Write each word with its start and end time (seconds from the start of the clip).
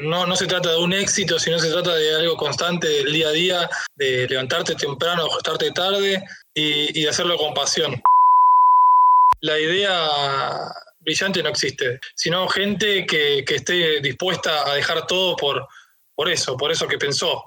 No, 0.00 0.26
no 0.26 0.36
se 0.36 0.46
trata 0.46 0.70
de 0.70 0.78
un 0.78 0.92
éxito, 0.92 1.38
sino 1.38 1.58
se 1.58 1.70
trata 1.70 1.94
de 1.94 2.14
algo 2.14 2.36
constante 2.36 2.86
del 2.88 3.12
día 3.12 3.28
a 3.28 3.32
día, 3.32 3.70
de 3.96 4.26
levantarte 4.28 4.74
temprano, 4.74 5.26
acostarte 5.26 5.70
tarde 5.72 6.22
y, 6.54 7.06
hacerlo 7.06 7.36
con 7.36 7.52
pasión. 7.54 8.00
La 9.40 9.58
idea 9.58 10.08
brillante 11.00 11.42
no 11.42 11.48
existe, 11.48 12.00
sino 12.14 12.48
gente 12.48 13.06
que, 13.06 13.44
que 13.44 13.56
esté 13.56 14.00
dispuesta 14.00 14.70
a 14.70 14.74
dejar 14.74 15.06
todo 15.06 15.36
por, 15.36 15.66
por 16.14 16.28
eso, 16.28 16.56
por 16.56 16.70
eso 16.70 16.86
que 16.86 16.98
pensó. 16.98 17.44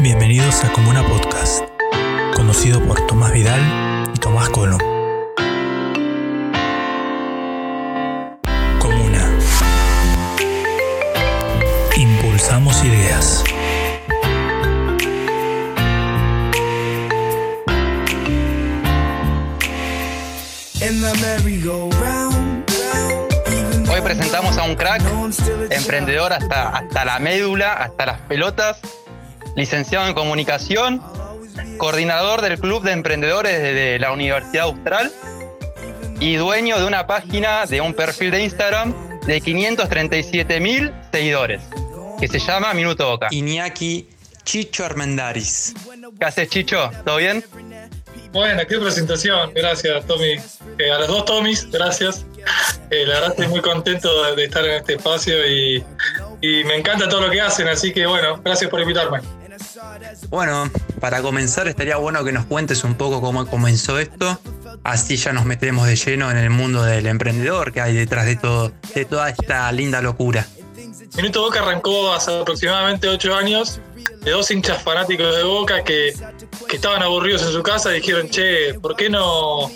Bienvenidos 0.00 0.64
a 0.64 0.72
Comuna 0.72 1.06
Podcast, 1.06 1.64
conocido 2.34 2.84
por 2.86 3.06
Tomás 3.06 3.32
Vidal 3.32 4.10
y 4.14 4.18
Tomás 4.18 4.48
Colón. 4.48 4.91
Impulsamos 12.52 12.84
ideas. 12.84 13.44
Hoy 23.90 24.00
presentamos 24.02 24.58
a 24.58 24.64
un 24.64 24.74
crack, 24.74 25.02
emprendedor 25.70 26.34
hasta, 26.34 26.68
hasta 26.68 27.04
la 27.06 27.18
médula, 27.20 27.72
hasta 27.72 28.04
las 28.04 28.20
pelotas, 28.20 28.80
licenciado 29.56 30.06
en 30.06 30.12
comunicación, 30.12 31.02
coordinador 31.78 32.42
del 32.42 32.58
Club 32.60 32.82
de 32.82 32.92
Emprendedores 32.92 33.62
de 33.62 33.98
la 33.98 34.12
Universidad 34.12 34.64
Austral 34.64 35.10
y 36.20 36.34
dueño 36.34 36.78
de 36.78 36.84
una 36.84 37.06
página 37.06 37.64
de 37.64 37.80
un 37.80 37.94
perfil 37.94 38.30
de 38.30 38.44
Instagram 38.44 38.92
de 39.26 39.40
537 39.40 40.60
mil 40.60 40.92
seguidores, 41.12 41.62
que 42.22 42.28
se 42.28 42.38
llama 42.38 42.72
Minuto 42.72 43.04
Boca. 43.04 43.26
Iñaki 43.32 44.06
Chicho 44.44 44.84
Armendaris. 44.84 45.74
¿Qué 46.20 46.24
haces, 46.24 46.48
Chicho? 46.48 46.88
¿Todo 47.04 47.16
bien? 47.16 47.44
Bueno, 48.32 48.62
qué 48.68 48.78
presentación, 48.78 49.52
gracias 49.52 50.06
Tommy. 50.06 50.36
Eh, 50.78 50.92
a 50.92 51.00
los 51.00 51.08
dos 51.08 51.24
Tommys, 51.24 51.68
gracias. 51.68 52.24
Eh, 52.90 53.06
la 53.06 53.14
verdad 53.14 53.30
estoy 53.30 53.48
muy 53.48 53.60
contento 53.60 54.22
de, 54.22 54.36
de 54.36 54.44
estar 54.44 54.64
en 54.64 54.74
este 54.74 54.94
espacio 54.94 55.34
y, 55.50 55.84
y 56.40 56.62
me 56.62 56.76
encanta 56.76 57.08
todo 57.08 57.22
lo 57.22 57.30
que 57.30 57.40
hacen, 57.40 57.66
así 57.66 57.92
que 57.92 58.06
bueno, 58.06 58.40
gracias 58.44 58.70
por 58.70 58.80
invitarme. 58.80 59.18
Bueno, 60.28 60.70
para 61.00 61.22
comenzar 61.22 61.66
estaría 61.66 61.96
bueno 61.96 62.22
que 62.24 62.30
nos 62.30 62.46
cuentes 62.46 62.84
un 62.84 62.94
poco 62.94 63.20
cómo 63.20 63.44
comenzó 63.48 63.98
esto. 63.98 64.38
Así 64.84 65.16
ya 65.16 65.32
nos 65.32 65.44
metemos 65.44 65.88
de 65.88 65.96
lleno 65.96 66.30
en 66.30 66.36
el 66.36 66.50
mundo 66.50 66.84
del 66.84 67.06
emprendedor 67.06 67.72
que 67.72 67.80
hay 67.80 67.94
detrás 67.94 68.26
de 68.26 68.36
todo, 68.36 68.72
de 68.94 69.04
toda 69.06 69.28
esta 69.28 69.70
linda 69.72 70.00
locura. 70.00 70.46
Minuto 71.16 71.42
Boca 71.42 71.60
arrancó 71.60 72.12
hace 72.12 72.40
aproximadamente 72.40 73.06
ocho 73.06 73.34
años 73.34 73.80
de 74.22 74.30
dos 74.30 74.50
hinchas 74.50 74.82
fanáticos 74.82 75.36
de 75.36 75.42
Boca 75.42 75.84
que, 75.84 76.14
que 76.68 76.76
estaban 76.76 77.02
aburridos 77.02 77.42
en 77.42 77.52
su 77.52 77.62
casa 77.62 77.90
y 77.92 78.00
dijeron, 78.00 78.30
che, 78.30 78.74
¿por 78.80 78.96
qué 78.96 79.10
no, 79.10 79.70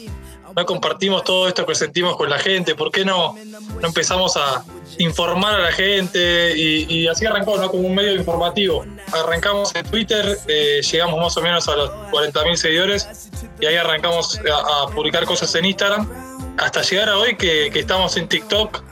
no 0.57 0.65
compartimos 0.65 1.25
todo 1.25 1.47
esto 1.47 1.67
que 1.67 1.75
sentimos 1.75 2.17
con 2.17 2.31
la 2.31 2.39
gente? 2.39 2.75
¿Por 2.75 2.91
qué 2.91 3.05
no, 3.05 3.37
no 3.83 3.87
empezamos 3.87 4.39
a 4.39 4.65
informar 4.97 5.57
a 5.57 5.59
la 5.59 5.73
gente? 5.73 6.57
Y, 6.57 7.07
así 7.07 7.27
arrancó, 7.27 7.59
¿no? 7.59 7.71
Como 7.71 7.87
un 7.87 7.95
medio 7.95 8.15
informativo. 8.15 8.87
Arrancamos 9.13 9.75
en 9.75 9.85
Twitter, 9.85 10.39
eh, 10.49 10.81
llegamos 10.91 11.21
más 11.21 11.37
o 11.37 11.43
menos 11.43 11.69
a 11.69 11.77
los 11.77 11.91
40.000 11.91 12.57
seguidores 12.57 13.31
y 13.61 13.67
ahí 13.67 13.77
arrancamos 13.77 14.41
a, 14.51 14.85
a, 14.85 14.89
publicar 14.89 15.27
cosas 15.27 15.55
en 15.55 15.67
Instagram 15.67 16.09
hasta 16.57 16.81
llegar 16.81 17.11
a 17.11 17.19
hoy 17.19 17.37
que, 17.37 17.69
que 17.71 17.81
estamos 17.81 18.17
en 18.17 18.27
TikTok 18.27 18.83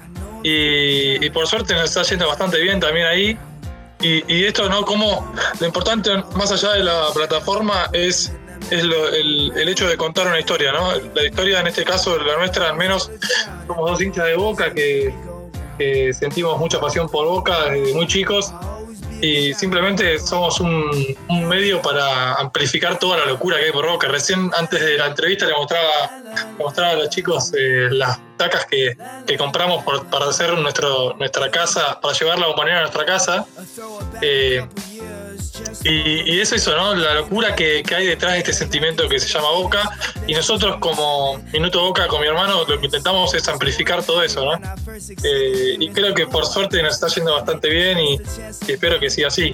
y, 0.45 1.25
y, 1.25 1.31
por 1.31 1.47
suerte 1.49 1.75
nos 1.75 1.85
está 1.85 2.03
yendo 2.03 2.29
bastante 2.29 2.61
bien 2.61 2.79
también 2.79 3.07
ahí. 3.07 3.39
Y, 4.01 4.23
y, 4.33 4.45
esto, 4.45 4.69
¿no? 4.69 4.85
Como 4.85 5.33
lo 5.59 5.67
importante, 5.67 6.11
más 6.37 6.53
allá 6.53 6.73
de 6.73 6.85
la 6.85 7.07
plataforma, 7.15 7.89
es, 7.93 8.33
lo, 8.71 9.09
el, 9.09 9.53
el, 9.57 9.69
hecho 9.69 9.89
de 9.89 9.97
contar 9.97 10.27
una 10.27 10.39
historia, 10.39 10.73
¿no? 10.73 10.93
La 11.15 11.25
historia, 11.25 11.61
en 11.61 11.67
este 11.67 11.85
caso, 11.85 12.19
la 12.19 12.37
nuestra, 12.37 12.69
al 12.69 12.77
menos, 12.77 13.11
somos 13.67 13.91
dos 13.91 14.01
hinchas 14.03 14.27
de 14.27 14.37
boca 14.37 14.73
que, 14.73 15.13
que 15.79 16.13
sentimos 16.13 16.59
mucha 16.59 16.79
pasión 16.79 17.09
por 17.09 17.27
boca 17.27 17.71
desde 17.71 17.95
muy 17.95 18.07
chicos 18.07 18.53
y 19.25 19.55
simplemente 19.55 20.19
somos 20.19 20.61
un, 20.61 21.17
un, 21.31 21.49
medio 21.49 21.81
para 21.81 22.35
amplificar 22.35 22.99
toda 22.99 23.17
la 23.17 23.25
locura 23.25 23.57
que 23.57 23.65
hay 23.65 23.73
por 23.73 23.87
Boca. 23.87 24.07
Recién 24.07 24.51
antes 24.55 24.79
de 24.79 24.99
la 24.99 25.07
entrevista 25.07 25.47
le 25.47 25.55
mostraba, 25.55 26.11
le 26.59 26.63
mostraba 26.63 26.91
a 26.91 26.97
los 26.97 27.09
chicos 27.09 27.51
eh, 27.57 27.89
las 27.91 28.21
tacas 28.37 28.67
que, 28.67 28.95
que 29.27 29.39
compramos 29.39 29.83
por, 29.83 30.05
para 30.09 30.27
hacer 30.27 30.53
nuestro, 30.59 31.15
nuestra 31.15 31.51
casa, 31.51 31.99
para 32.03 32.13
llevar 32.13 32.39
la 32.39 32.47
compañera 32.49 32.79
a 32.79 32.83
nuestra 32.83 33.07
casa. 33.07 33.47
Eh, 34.21 34.67
y, 35.85 36.35
y, 36.35 36.41
es 36.41 36.53
eso, 36.53 36.77
¿no? 36.77 36.95
La 36.95 37.15
locura 37.15 37.55
que, 37.55 37.83
que, 37.83 37.95
hay 37.95 38.07
detrás 38.07 38.33
de 38.33 38.39
este 38.39 38.53
sentimiento 38.53 39.09
que 39.09 39.19
se 39.19 39.29
llama 39.29 39.51
Boca. 39.51 39.91
Y 40.27 40.35
nosotros 40.35 40.77
como 40.81 41.39
Minuto 41.53 41.81
Boca, 41.83 42.07
con 42.09 42.21
mi 42.21 42.27
hermano, 42.27 42.65
lo 42.67 42.79
que 42.79 42.87
intentamos 42.87 43.35
es 43.35 43.47
amplificar 43.49 44.03
todo 44.03 44.23
eso, 44.23 44.45
¿no? 44.45 44.53
Eh, 45.23 45.77
y 45.79 45.91
creo 45.91 46.15
que 46.15 46.27
por 46.27 46.47
suerte 46.47 46.83
nos 46.83 46.95
está 46.95 47.09
yendo 47.09 47.35
bastante 47.35 47.69
bien 47.69 47.99
y, 47.99 48.15
y 48.15 48.73
espero 48.73 48.99
que 48.99 49.11
siga 49.11 49.29
así. 49.29 49.53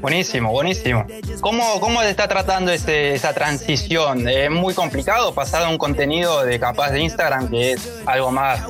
Buenísimo, 0.00 0.50
buenísimo. 0.50 1.06
¿Cómo, 1.40 1.80
cómo 1.80 2.00
se 2.02 2.10
está 2.10 2.28
tratando 2.28 2.72
ese, 2.72 3.14
esa 3.14 3.32
transición? 3.34 4.28
Es 4.28 4.50
muy 4.50 4.74
complicado 4.74 5.34
pasar 5.34 5.62
de 5.62 5.68
un 5.68 5.78
contenido 5.78 6.44
de 6.44 6.58
capaz 6.58 6.90
de 6.90 7.00
Instagram 7.00 7.50
que 7.50 7.72
es 7.72 8.00
algo 8.06 8.30
más, 8.30 8.60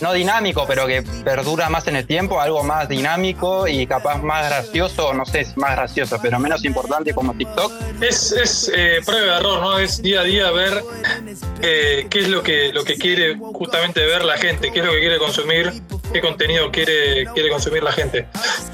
no 0.00 0.12
dinámico, 0.12 0.64
pero 0.66 0.86
que 0.86 1.02
perdura 1.02 1.68
más 1.68 1.86
en 1.86 1.96
el 1.96 2.06
tiempo, 2.06 2.40
algo 2.40 2.62
más 2.62 2.88
dinámico 2.88 3.66
y 3.68 3.86
capaz 3.86 4.18
más 4.18 4.46
gracioso, 4.48 5.14
no 5.14 5.24
sé 5.24 5.44
si 5.44 5.58
más 5.58 5.72
gracioso, 5.72 6.03
pero 6.20 6.38
menos 6.38 6.64
importante 6.64 7.12
como 7.14 7.34
TikTok? 7.34 7.72
Es, 8.00 8.32
es 8.32 8.70
eh, 8.74 9.00
prueba 9.04 9.32
de 9.32 9.38
error, 9.38 9.60
¿no? 9.60 9.78
Es 9.78 10.02
día 10.02 10.20
a 10.20 10.24
día 10.24 10.50
ver 10.50 10.82
eh, 11.62 12.06
qué 12.10 12.20
es 12.20 12.28
lo 12.28 12.42
que, 12.42 12.72
lo 12.72 12.84
que 12.84 12.96
quiere 12.96 13.36
justamente 13.36 14.04
ver 14.04 14.24
la 14.24 14.36
gente, 14.36 14.70
qué 14.72 14.80
es 14.80 14.86
lo 14.86 14.92
que 14.92 15.00
quiere 15.00 15.18
consumir, 15.18 15.72
qué 16.12 16.20
contenido 16.20 16.70
quiere, 16.70 17.26
quiere 17.34 17.50
consumir 17.50 17.82
la 17.82 17.92
gente. 17.92 18.26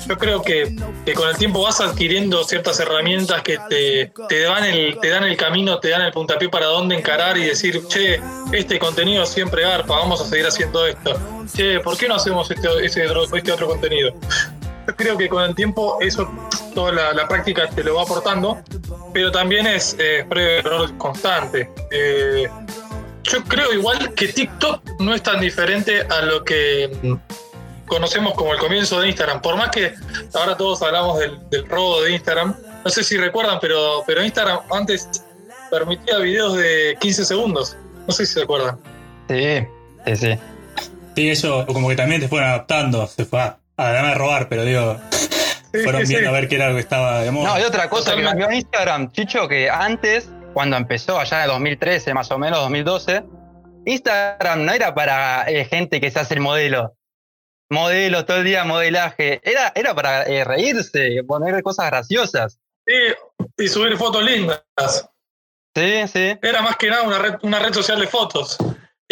Yo 0.06 0.16
creo 0.18 0.42
que, 0.42 0.76
que 1.04 1.14
con 1.14 1.28
el 1.28 1.36
tiempo 1.36 1.62
vas 1.62 1.80
adquiriendo 1.80 2.44
ciertas 2.44 2.80
herramientas 2.80 3.42
que 3.42 3.58
te, 3.68 4.12
te, 4.28 4.40
dan 4.40 4.64
el, 4.64 4.98
te 5.00 5.08
dan 5.08 5.24
el 5.24 5.36
camino, 5.36 5.78
te 5.78 5.90
dan 5.90 6.02
el 6.02 6.12
puntapié 6.12 6.48
para 6.48 6.66
dónde 6.66 6.96
encarar 6.96 7.36
y 7.36 7.44
decir, 7.44 7.80
che, 7.88 8.20
este 8.52 8.78
contenido 8.78 9.24
siempre 9.26 9.62
garpa, 9.62 9.96
vamos 9.96 10.20
a 10.20 10.24
seguir 10.24 10.46
haciendo 10.46 10.86
esto. 10.86 11.18
Che, 11.54 11.80
¿por 11.80 11.96
qué 11.96 12.08
no 12.08 12.16
hacemos 12.16 12.50
este, 12.50 12.68
este, 12.84 13.06
este 13.06 13.52
otro 13.52 13.68
contenido? 13.68 14.14
Yo 14.86 14.96
creo 14.96 15.16
que 15.16 15.28
con 15.28 15.42
el 15.44 15.54
tiempo 15.54 15.98
eso, 16.00 16.28
toda 16.74 16.92
la, 16.92 17.12
la 17.12 17.28
práctica 17.28 17.68
te 17.68 17.84
lo 17.84 17.96
va 17.96 18.02
aportando, 18.02 18.58
pero 19.12 19.30
también 19.30 19.66
es 19.66 19.96
eh, 19.98 20.26
error 20.30 20.96
constante. 20.98 21.70
Eh, 21.90 22.48
yo 23.22 23.44
creo 23.44 23.72
igual 23.72 24.14
que 24.14 24.28
TikTok 24.28 25.00
no 25.00 25.14
es 25.14 25.22
tan 25.22 25.40
diferente 25.40 26.02
a 26.02 26.22
lo 26.22 26.42
que 26.42 26.90
conocemos 27.86 28.34
como 28.34 28.52
el 28.52 28.58
comienzo 28.58 29.00
de 29.00 29.08
Instagram. 29.08 29.42
Por 29.42 29.56
más 29.56 29.70
que 29.70 29.92
ahora 30.34 30.56
todos 30.56 30.82
hablamos 30.82 31.18
del, 31.18 31.38
del 31.50 31.68
robo 31.68 32.02
de 32.02 32.12
Instagram, 32.12 32.56
no 32.84 32.90
sé 32.90 33.04
si 33.04 33.16
recuerdan, 33.16 33.58
pero, 33.60 34.02
pero 34.06 34.24
Instagram 34.24 34.60
antes 34.70 35.08
permitía 35.70 36.18
videos 36.18 36.56
de 36.56 36.96
15 37.00 37.24
segundos. 37.24 37.76
No 38.06 38.12
sé 38.12 38.26
si 38.26 38.34
se 38.34 38.42
acuerdan. 38.42 38.78
Sí, 39.28 39.66
sí, 40.06 40.16
sí. 40.16 40.38
Sí, 41.14 41.28
eso 41.28 41.66
como 41.66 41.88
que 41.88 41.96
también 41.96 42.20
te 42.20 42.28
fueron 42.28 42.48
adaptando. 42.48 43.06
Se 43.06 43.24
fue 43.24 43.40
a, 43.80 43.88
además 43.88 44.12
de 44.12 44.18
robar, 44.18 44.48
pero 44.48 44.64
digo, 44.64 45.00
fueron 45.70 46.02
viendo 46.06 46.28
a 46.28 46.32
ver 46.32 46.48
qué 46.48 46.56
era 46.56 46.68
lo 46.68 46.74
que 46.74 46.80
estaba 46.80 47.20
de 47.22 47.30
moda. 47.30 47.48
No, 47.48 47.54
hay 47.54 47.64
otra 47.64 47.88
cosa 47.88 48.14
que 48.14 48.22
cambió 48.22 48.48
en 48.48 48.54
Instagram, 48.54 49.12
Chicho, 49.12 49.48
que 49.48 49.70
antes, 49.70 50.28
cuando 50.52 50.76
empezó 50.76 51.18
allá 51.18 51.38
en 51.38 51.42
el 51.44 51.50
2013, 51.50 52.14
más 52.14 52.30
o 52.30 52.38
menos, 52.38 52.60
2012, 52.60 53.24
Instagram 53.86 54.64
no 54.64 54.72
era 54.72 54.94
para 54.94 55.48
eh, 55.48 55.64
gente 55.64 56.00
que 56.00 56.10
se 56.10 56.20
hace 56.20 56.34
el 56.34 56.40
modelo. 56.40 56.96
Modelo, 57.70 58.24
todo 58.24 58.38
el 58.38 58.44
día 58.44 58.64
modelaje. 58.64 59.40
Era, 59.44 59.72
era 59.74 59.94
para 59.94 60.24
eh, 60.24 60.44
reírse, 60.44 61.22
poner 61.26 61.62
cosas 61.62 61.86
graciosas. 61.86 62.58
Sí, 62.86 62.94
y 63.58 63.68
subir 63.68 63.96
fotos 63.96 64.24
lindas. 64.24 64.64
Sí, 65.76 66.08
sí. 66.08 66.38
Era 66.42 66.62
más 66.62 66.76
que 66.76 66.90
nada 66.90 67.04
una 67.04 67.18
red, 67.18 67.34
una 67.42 67.60
red 67.60 67.72
social 67.72 68.00
de 68.00 68.08
fotos. 68.08 68.58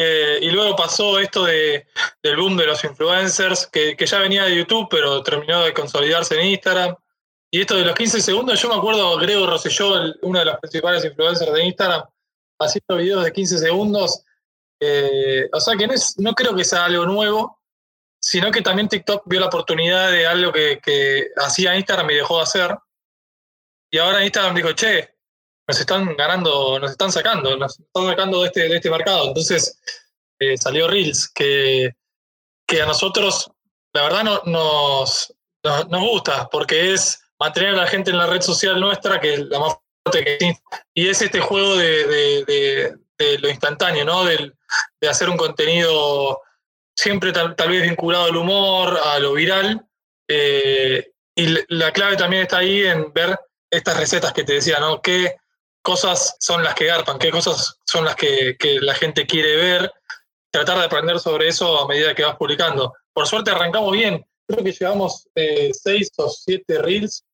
Eh, 0.01 0.39
y 0.43 0.51
luego 0.53 0.77
pasó 0.77 1.19
esto 1.19 1.45
de, 1.45 1.89
del 2.23 2.37
boom 2.37 2.57
de 2.57 2.67
los 2.67 2.85
influencers, 2.85 3.67
que, 3.67 3.97
que, 3.97 4.07
ya 4.07 4.21
venía 4.21 4.45
de 4.45 4.57
YouTube, 4.57 4.87
pero 4.89 5.25
terminó 5.25 5.65
de 5.65 5.75
consolidarse 5.75 6.41
en 6.41 6.47
Instagram. 6.47 6.95
Y 7.51 7.63
esto 7.63 7.75
de 7.75 7.85
los 7.85 7.97
15 7.97 8.21
segundos, 8.21 8.63
yo 8.63 8.69
me 8.69 8.77
acuerdo 8.77 9.17
Grego 9.19 9.49
Rosselló, 9.49 10.15
uno 10.23 10.39
de 10.39 10.45
los 10.45 10.57
principales 10.61 11.05
influencers 11.05 11.53
de 11.53 11.65
Instagram, 11.65 12.05
haciendo 12.61 12.97
videos 12.97 13.25
de 13.25 13.33
15 13.33 13.59
segundos. 13.59 14.23
Eh, 14.79 15.49
o 15.53 15.59
sea 15.59 15.77
que 15.77 15.89
no, 15.89 15.95
es, 15.95 16.17
no, 16.19 16.33
creo 16.33 16.55
que 16.55 16.65
sea 16.65 16.85
algo 16.85 17.05
nuevo, 17.05 17.59
sino 18.21 18.53
que 18.53 18.63
también 18.63 18.89
TikTok 18.89 19.25
vio 19.27 19.41
la 19.41 19.47
oportunidad 19.47 20.13
de 20.13 20.29
algo 20.29 20.53
que, 20.53 20.79
que 20.81 21.27
hacía 21.39 21.75
Instagram 21.75 22.09
y 22.11 22.15
dejó 22.15 22.37
de 22.37 22.43
hacer. 22.45 22.79
Y 23.91 23.99
ahora 23.99 24.25
Instagram 24.25 24.55
dijo, 24.55 24.73
che, 24.75 25.18
nos 25.69 25.79
están 25.79 26.17
ganando, 26.17 26.79
nos 26.81 26.93
están 26.93 27.13
sacando, 27.13 27.55
nos 27.57 27.79
están 27.79 28.07
sacando 28.07 28.41
de 28.41 28.47
este, 28.47 28.69
de 28.69 28.77
este 28.77 28.91
mercado. 28.91 29.29
Entonces, 29.29 29.79
eh, 30.39 30.57
salió 30.57 30.89
Reels, 30.89 31.29
que, 31.29 31.95
que 32.67 32.81
a 32.81 32.87
nosotros, 32.87 33.51
la 33.93 34.05
verdad, 34.05 34.25
no, 34.25 34.43
nos, 34.47 35.35
nos, 35.63 36.01
gusta, 36.01 36.49
porque 36.51 36.95
es 36.95 37.21
mantener 37.39 37.75
a 37.75 37.83
la 37.83 37.87
gente 37.87 38.11
en 38.11 38.17
la 38.17 38.27
red 38.27 38.41
social 38.41 38.81
nuestra, 38.81 39.21
que 39.21 39.35
es 39.35 39.41
la 39.41 39.59
más 39.59 39.77
fuerte 40.03 40.25
que 40.25 40.35
existe, 40.35 40.63
y 40.95 41.09
es 41.09 41.21
este 41.21 41.41
juego 41.41 41.77
de, 41.77 42.97
lo 43.41 43.49
instantáneo, 43.51 44.07
¿no? 44.07 44.25
De, 44.25 44.51
hacer 45.07 45.29
un 45.29 45.37
contenido 45.37 46.41
siempre 46.97 47.31
tal, 47.31 47.55
vez 47.55 47.83
vinculado 47.83 48.25
al 48.25 48.37
humor, 48.37 48.99
a 49.05 49.19
lo 49.19 49.35
viral, 49.35 49.87
eh, 50.29 51.13
y 51.37 51.57
la 51.69 51.93
clave 51.93 52.17
también 52.17 52.43
está 52.43 52.59
ahí 52.59 52.87
en 52.87 53.13
ver 53.13 53.39
estas 53.71 53.99
recetas 53.99 54.33
que 54.33 54.45
te 54.45 54.55
decía, 54.55 54.81
¿no? 54.81 55.03
¿Qué 55.03 55.37
cosas 55.89 56.37
son 56.39 56.63
las 56.63 56.75
que 56.75 56.85
garpan? 56.85 57.19
¿Qué 57.19 57.31
cosas 57.31 57.79
son 57.87 58.05
las 58.05 58.15
que, 58.15 58.59
la 58.83 58.93
gente 58.93 59.27
quiere 59.27 59.57
ver? 59.57 59.91
Tratar 60.51 60.77
de 60.77 60.85
aprender 60.85 61.19
sobre 61.19 61.49
eso 61.49 61.81
a 61.81 61.89
medida 61.89 62.15
que 62.15 62.25
vas 62.25 62.37
publicando. 62.37 62.93
Por 63.11 63.27
suerte 63.27 63.53
arrancamos 63.53 63.93
bien. 63.93 64.23
Creo 64.47 64.63
que 64.63 64.73
llevamos 64.73 65.27
eh, 65.35 65.71
seis 65.73 66.11
o 66.19 66.29
siete 66.29 66.77
reels, 66.83 67.25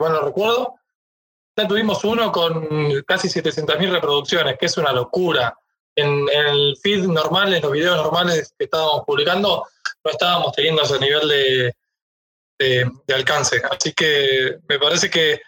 bueno, 0.00 0.20
recuerdo. 0.20 0.74
Ya 1.56 1.68
tuvimos 1.68 2.02
uno 2.02 2.32
con 2.32 3.02
casi 3.06 3.28
700.000 3.28 3.92
reproducciones, 3.92 4.58
que 4.58 4.66
es 4.66 4.76
una 4.76 4.92
locura. 4.92 5.56
En, 5.94 6.26
el 6.28 6.76
feed 6.82 7.04
normal, 7.04 7.54
en 7.54 7.62
los 7.62 7.70
videos 7.70 7.96
normales 7.98 8.52
que 8.58 8.64
estábamos 8.64 9.04
publicando, 9.06 9.64
no 10.04 10.10
estábamos 10.10 10.52
teniendo 10.54 10.82
ese 10.82 10.98
nivel 10.98 11.28
de, 11.28 11.74
de, 13.06 13.14
alcance. 13.14 13.62
Así 13.70 13.92
que 13.92 14.58
me 14.68 14.80
parece 14.80 15.08
que, 15.08 15.40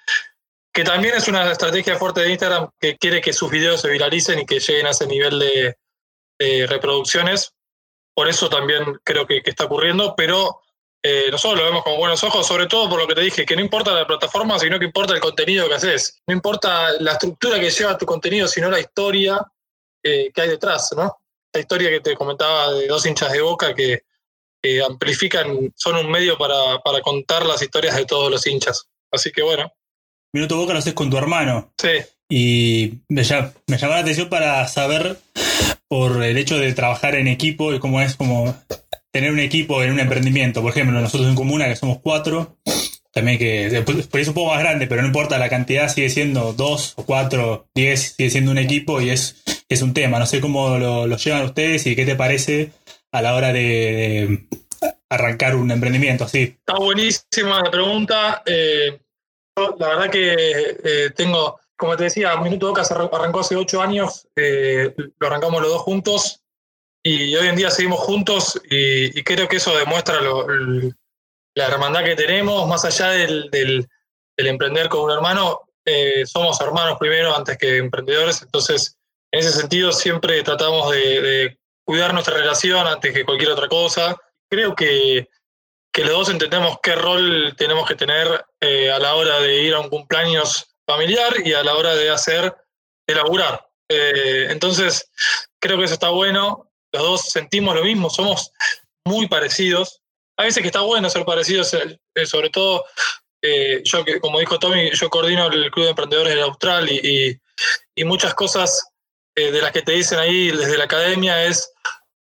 que, 0.75 0.85
también 0.85 1.15
es 1.15 1.29
una 1.29 1.50
estrategia 1.50 1.97
fuerte 1.97 2.21
de 2.23 2.31
Instagram 2.31 2.69
que 2.79 2.99
quiere 2.99 3.21
que 3.21 3.32
sus 3.32 3.50
videos 3.50 3.81
se 3.81 3.88
viralicen 3.88 4.41
y 4.41 4.47
que 4.47 4.61
lleguen 4.61 4.87
a 4.87 4.91
ese 4.91 5.06
nivel 5.06 5.38
de, 5.38 5.76
reproducciones. 6.67 7.55
Por 8.15 8.29
eso 8.29 8.50
también 8.50 9.00
creo 9.03 9.26
que, 9.26 9.41
está 9.44 9.65
ocurriendo, 9.65 10.15
pero 10.17 10.61
eh, 11.03 11.29
nosotros 11.31 11.61
lo 11.61 11.67
vemos 11.67 11.85
con 11.85 11.97
buenos 11.97 12.23
ojos, 12.25 12.47
sobre 12.47 12.67
todo 12.67 12.88
por 12.88 12.99
lo 12.99 13.06
que 13.06 13.15
te 13.15 13.21
dije, 13.21 13.47
que 13.47 13.56
no 13.56 13.62
importa 13.62 13.93
la 13.93 14.06
plataforma, 14.06 14.59
sino 14.59 14.79
que 14.79 14.85
importa 14.85 15.15
el 15.15 15.21
contenido 15.21 15.69
que 15.69 15.75
haces. 15.75 16.21
No 16.26 16.35
importa 16.35 16.93
la 17.00 17.12
estructura 17.12 17.59
que 17.61 17.70
lleva 17.70 17.97
tu 17.97 18.05
contenido, 18.05 18.49
sino 18.49 18.70
la 18.70 18.81
historia 18.81 19.41
eh, 20.03 20.31
que 20.35 20.41
hay 20.43 20.49
detrás, 20.49 20.91
¿no? 20.94 21.19
La 21.53 21.61
historia 21.61 21.88
que 21.88 22.00
te 22.00 22.15
comentaba 22.15 22.73
de 22.73 22.87
dos 22.87 23.06
hinchas 23.06 23.32
de 23.32 23.41
boca 23.41 23.75
que, 23.75 24.03
amplifican, 24.87 25.73
son 25.77 25.97
un 25.97 26.11
medio 26.11 26.38
para, 26.38 26.81
contar 27.03 27.44
las 27.44 27.61
historias 27.61 27.97
de 27.97 28.06
todos 28.06 28.31
los 28.31 28.47
hinchas. 28.47 28.88
Así 29.11 29.31
que 29.31 29.43
bueno. 29.43 29.70
Minuto 30.34 30.56
Boca 30.56 30.72
lo 30.72 30.81
haces 30.81 30.94
con 30.94 31.10
tu 31.10 31.16
hermano. 31.16 31.72
Sí. 31.78 31.90
Y 32.28 32.94
me, 33.08 33.22
me 33.69 33.78
llamó 33.78 33.94
la 33.94 34.00
atención 34.00 34.28
para 34.28 34.66
saber 34.66 35.16
por 35.86 36.25
el 36.25 36.36
hecho 36.36 36.58
de 36.58 36.72
trabajar 36.75 37.14
en 37.14 37.28
equipo 37.28 37.72
y 37.72 37.78
cómo 37.78 38.00
es 38.00 38.16
como 38.16 38.52
tener 39.12 39.31
un 39.31 39.38
equipo 39.38 39.81
en 39.81 39.92
un 39.92 40.00
emprendimiento. 40.00 40.60
Por 40.60 40.72
ejemplo, 40.72 41.00
nosotros 41.00 41.28
en 41.28 41.36
Comuna, 41.36 41.69
que 41.69 41.76
somos 41.76 42.00
cuatro, 42.02 42.56
también 43.12 43.38
que 43.38 43.81
por 43.86 43.94
eso 43.94 44.08
es 44.12 44.28
un 44.28 44.34
poco 44.34 44.50
más 44.50 44.58
grande, 44.58 44.88
pero 44.88 45.02
no 45.02 45.06
importa, 45.06 45.38
la 45.38 45.48
cantidad 45.48 45.88
sigue 45.88 46.10
siendo 46.10 46.52
dos 46.52 46.94
o 46.96 47.06
cuatro, 47.06 47.69
diez, 47.72 48.14
sigue 48.16 48.31
siendo 48.31 48.50
un 48.50 48.58
equipo 48.58 49.00
y 49.00 49.10
es, 49.10 49.44
es 49.69 49.82
un 49.82 49.94
tema. 49.94 50.19
No 50.19 50.26
sé 50.26 50.40
cómo 50.40 50.78
lo, 50.78 51.06
lo 51.06 51.16
llevan 51.16 51.44
ustedes 51.44 51.86
y 51.86 51.94
qué 51.94 52.04
te 52.04 52.16
parece 52.16 52.72
a 53.12 53.22
la 53.22 53.36
hora 53.36 53.52
de, 53.52 54.48
arrancar 55.08 55.56
un 55.56 55.70
emprendimiento 55.70 56.25
así? 56.25 56.56
Está 56.58 56.75
buenísima 56.75 57.62
la 57.62 57.70
pregunta. 57.70 58.42
Eh, 58.46 58.98
la 59.56 59.89
verdad 59.89 60.11
que 60.11 60.77
eh, 60.85 61.11
tengo, 61.11 61.61
como 61.77 61.97
te 61.97 62.05
decía, 62.05 62.37
Minuto 62.37 62.69
Boca 62.69 62.83
arrancó 62.83 63.41
hace 63.41 63.56
ocho 63.56 63.81
años, 63.81 64.27
eh, 64.37 64.95
lo 65.19 65.27
arrancamos 65.27 65.62
los 65.62 65.71
dos 65.71 65.83
juntos 65.83 66.41
y 67.03 67.35
hoy 67.37 67.49
en 67.49 67.56
día 67.56 67.71
seguimos 67.71 68.01
juntos 68.01 68.61
y, 68.71 69.23
creo 69.23 69.47
que 69.47 69.56
eso 69.56 69.77
demuestra 69.77 70.21
la 70.21 71.67
hermandad 71.67 72.05
que 72.05 72.17
tenemos, 72.17 72.67
más 72.67 72.85
allá 72.85 73.11
del, 73.11 73.89
emprender 74.37 74.89
con 74.89 75.03
un 75.03 75.11
hermano, 75.11 75.61
somos 76.25 76.61
hermanos 76.61 76.97
primero 76.99 77.37
antes 77.37 77.59
que 77.59 77.77
emprendedores, 77.77 78.43
entonces 78.43 78.97
en 79.31 79.41
ese 79.41 79.51
sentido 79.51 79.93
siempre 79.93 80.43
tratamos 80.43 80.91
de 80.93 81.59
cuidar 81.85 82.15
nuestra 82.15 82.35
relación 82.35 82.87
antes 82.87 83.12
que 83.12 83.25
cualquier 83.25 83.51
otra 83.51 83.69
cosa. 83.69 84.17
Creo 84.49 84.75
que, 84.75 85.29
los 86.02 86.12
dos 86.12 86.29
entendemos 86.29 86.79
qué 86.82 86.96
rol 86.96 87.55
tenemos 87.56 87.87
que 87.87 87.94
tener 87.94 88.44
eh, 88.61 88.91
a 88.91 88.99
la 88.99 89.14
hora 89.14 89.38
de 89.38 89.62
ir 89.62 89.75
a 89.75 89.81
un 89.81 89.88
cumpleaños 89.88 90.75
familiar 90.85 91.32
y 91.44 91.52
a 91.52 91.62
la 91.62 91.76
hora 91.76 91.94
de 91.94 92.11
hacer, 92.11 92.52
de 93.06 93.14
laburar. 93.14 93.64
Eh, 93.88 94.49
entonces, 94.50 95.08
creo 95.61 95.79
que 95.79 95.85
eso 95.85 95.94
está 95.94 96.08
bueno. 96.08 96.69
Los 96.93 97.02
dos 97.02 97.20
sentimos 97.31 97.76
lo 97.76 97.85
mismo, 97.85 98.11
somos 98.11 98.50
muy 99.05 99.29
parecidos. 99.29 100.00
A 100.37 100.43
veces 100.43 100.62
que 100.62 100.69
está 100.69 100.81
bueno 100.81 101.08
ser 101.08 101.25
parecidos, 101.25 101.73
eh, 101.75 102.26
sobre 102.26 102.50
todo 102.50 102.85
yo, 103.85 104.05
que 104.06 104.19
como 104.20 104.41
dijo 104.41 104.58
Tommy, 104.58 104.91
yo 104.93 105.11
coordino 105.11 105.49
el 105.49 105.70
Club 105.70 105.85
de 105.85 105.91
Emprendedores 105.91 106.35
de 106.35 106.41
Austral 106.41 106.91
y, 106.91 107.38
y 107.94 108.05
muchas 108.05 108.35
cosas 108.35 108.88
de 109.37 109.61
las 109.61 109.70
que 109.70 109.82
te 109.82 109.93
dicen 109.93 110.19
ahí 110.19 110.50
desde 110.50 110.79
la 110.79 110.85
academia 110.85 111.44
es 111.44 111.70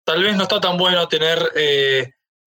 tal 0.05 0.23
vez 0.23 0.35
no 0.35 0.45
está 0.45 0.61
tan 0.61 0.79
bueno 0.79 1.07
tener, 1.09 1.53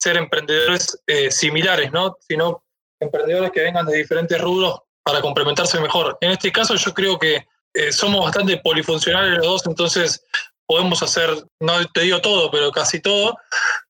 ser 0.04 0.18
emprendedores 0.18 1.02
eh, 1.08 1.32
similares, 1.32 1.92
¿no? 1.94 2.18
Sino 2.20 2.66
emprendedores 3.00 3.52
que 3.52 3.62
vengan 3.62 3.86
de 3.86 3.98
diferentes 3.98 4.40
rubros 4.40 4.82
para 5.02 5.22
complementarse 5.22 5.80
mejor. 5.80 6.18
En 6.20 6.32
este 6.32 6.52
caso 6.52 6.76
yo 6.76 6.94
creo 6.94 7.18
que 7.18 7.48
eh, 7.74 7.92
somos 7.92 8.26
bastante 8.26 8.58
polifuncionales 8.58 9.38
los 9.38 9.46
dos, 9.46 9.66
entonces 9.66 10.26
podemos 10.66 11.02
hacer, 11.04 11.30
no 11.60 11.74
te 11.94 12.02
digo 12.02 12.20
todo, 12.22 12.52
pero 12.52 12.72
casi 12.72 13.02
todo, 13.02 13.38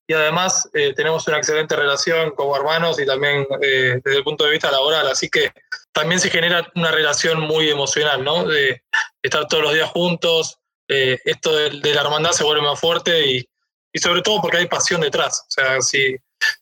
y 0.06 0.12
además 0.12 0.68
tenemos 0.96 1.26
una 1.28 1.38
excelente 1.38 1.76
relación 1.76 2.32
como 2.32 2.56
hermanos 2.56 3.00
y 3.00 3.06
también 3.06 3.46
desde 3.60 4.18
el 4.18 4.24
punto 4.24 4.44
de 4.44 4.50
vista 4.50 4.72
laboral, 4.72 5.06
así 5.06 5.30
que 5.30 5.52
también 5.92 6.20
se 6.20 6.30
genera 6.30 6.68
una 6.74 6.90
relación 6.90 7.40
muy 7.40 7.70
emocional, 7.70 8.24
¿no? 8.24 8.44
De 8.44 8.82
estar 9.22 9.46
todos 9.46 9.62
los 9.62 9.72
días 9.72 9.88
juntos, 9.88 10.58
esto 10.88 11.54
de, 11.54 11.70
de, 11.80 11.94
la 11.94 12.02
hermandad 12.02 12.32
se 12.32 12.44
vuelve 12.44 12.62
más 12.62 12.80
fuerte 12.80 13.24
y, 13.24 13.48
y 13.94 14.00
sobre 14.00 14.22
todo 14.22 14.42
porque 14.42 14.58
hay 14.58 14.66
pasión 14.66 15.00
detrás. 15.00 15.46
O 15.48 15.50
sea, 15.50 15.80
si, 15.80 16.16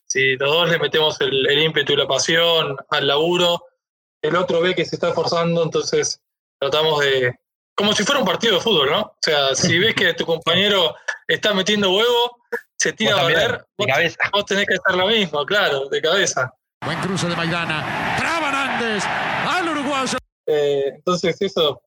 si 0.05 0.35
los 0.35 0.51
dos 0.51 0.69
le 0.69 0.77
metemos 0.77 1.19
el, 1.19 1.63
ímpetu 1.63 1.93
y 1.93 1.97
la 1.97 2.07
pasión 2.07 2.77
al 2.89 3.07
laburo, 3.07 3.65
el 4.21 4.35
otro 4.35 4.61
ve 4.61 4.75
que 4.75 4.85
se 4.85 4.95
está 4.95 5.09
esforzando, 5.09 5.63
entonces 5.63 6.21
tratamos 6.59 7.01
de, 7.01 7.35
como 7.75 7.93
si 7.93 8.03
fuera 8.03 8.21
un 8.21 8.27
partido 8.27 8.55
de 8.55 8.61
fútbol, 8.61 8.91
¿no? 8.91 9.01
O 9.01 9.17
sea, 9.19 9.55
si 9.55 9.79
ves 9.79 9.95
que 9.95 10.13
tu 10.13 10.25
compañero 10.27 10.95
está 11.27 11.55
metiendo 11.55 11.91
huevo, 11.91 12.37
se 12.77 12.93
tira 12.93 13.19
a 13.19 13.23
valer, 13.23 13.65
vos, 13.77 13.87
vos, 14.31 14.45
tenés 14.45 14.67
que 14.67 14.75
hacer 14.75 14.95
lo 14.95 15.07
mismo, 15.07 15.43
claro, 15.43 15.89
de 15.89 16.01
cabeza. 16.01 16.53
Buen 16.85 16.99
cruce 16.99 17.27
de 17.27 17.35
Maidana, 17.35 18.15
traban 18.19 18.53
antes 18.53 19.03
al 19.05 19.69
uruguayo. 19.69 20.17
Eh, 20.45 20.91
entonces 20.97 21.41
eso, 21.41 21.81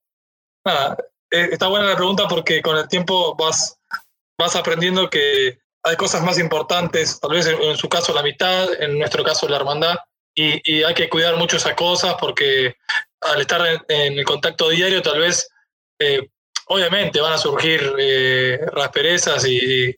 nada, 0.65 0.97
eh, 1.31 1.51
está 1.53 1.69
buena 1.69 1.87
la 1.87 1.97
pregunta 1.97 2.27
porque 2.27 2.61
con 2.63 2.77
el 2.77 2.89
tiempo 2.89 3.37
vas 3.37 3.79
vas 4.39 4.57
aprendiendo 4.57 5.09
que 5.09 5.59
hay 5.83 5.97
cosas 5.97 6.23
más 6.23 6.39
importantes, 6.39 7.21
tal 7.21 7.31
vez 7.31 7.47
en, 7.47 7.77
su 7.77 7.89
caso 7.89 8.13
la 8.13 8.21
amistad, 8.21 8.69
en 8.83 8.99
nuestro 8.99 9.23
caso 9.23 9.49
la 9.49 9.57
hermandad, 9.57 9.97
y, 10.35 10.83
hay 10.83 10.95
que 10.95 11.09
cuidar 11.09 11.37
mucho 11.37 11.57
esas 11.57 11.75
cosas 11.75 12.17
porque 12.21 12.75
al 13.21 13.41
estar 13.41 13.63
en, 13.89 14.19
el 14.19 14.25
contacto 14.25 14.69
diario 14.69 15.01
tal 15.01 15.21
vez, 15.21 15.49
eh, 15.99 16.29
obviamente 16.67 17.21
van 17.21 17.33
a 17.33 17.39
surgir 17.39 17.95
eh, 17.99 18.59
rasperezas 18.73 19.47
y, 19.47 19.97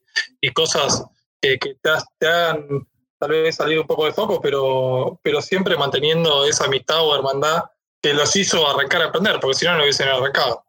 cosas 0.53 1.05
que, 1.41 1.59
te, 1.59 2.27
hagan 2.27 2.87
tal 3.19 3.31
vez 3.31 3.57
salir 3.57 3.81
un 3.81 3.87
poco 3.87 4.05
de 4.05 4.13
foco, 4.13 4.41
pero, 4.41 5.19
pero 5.23 5.41
siempre 5.41 5.77
manteniendo 5.77 6.45
esa 6.45 6.67
amistad 6.67 7.01
o 7.01 7.17
hermandad 7.17 7.65
que 8.01 8.15
los 8.15 8.37
hizo 8.37 8.69
arrancar 8.69 9.03
a 9.03 9.07
aprender, 9.07 9.41
porque 9.41 9.59
si 9.59 9.65
no, 9.65 9.75
no 9.75 9.83
hubiesen 9.83 10.09
arrancado. 10.09 10.65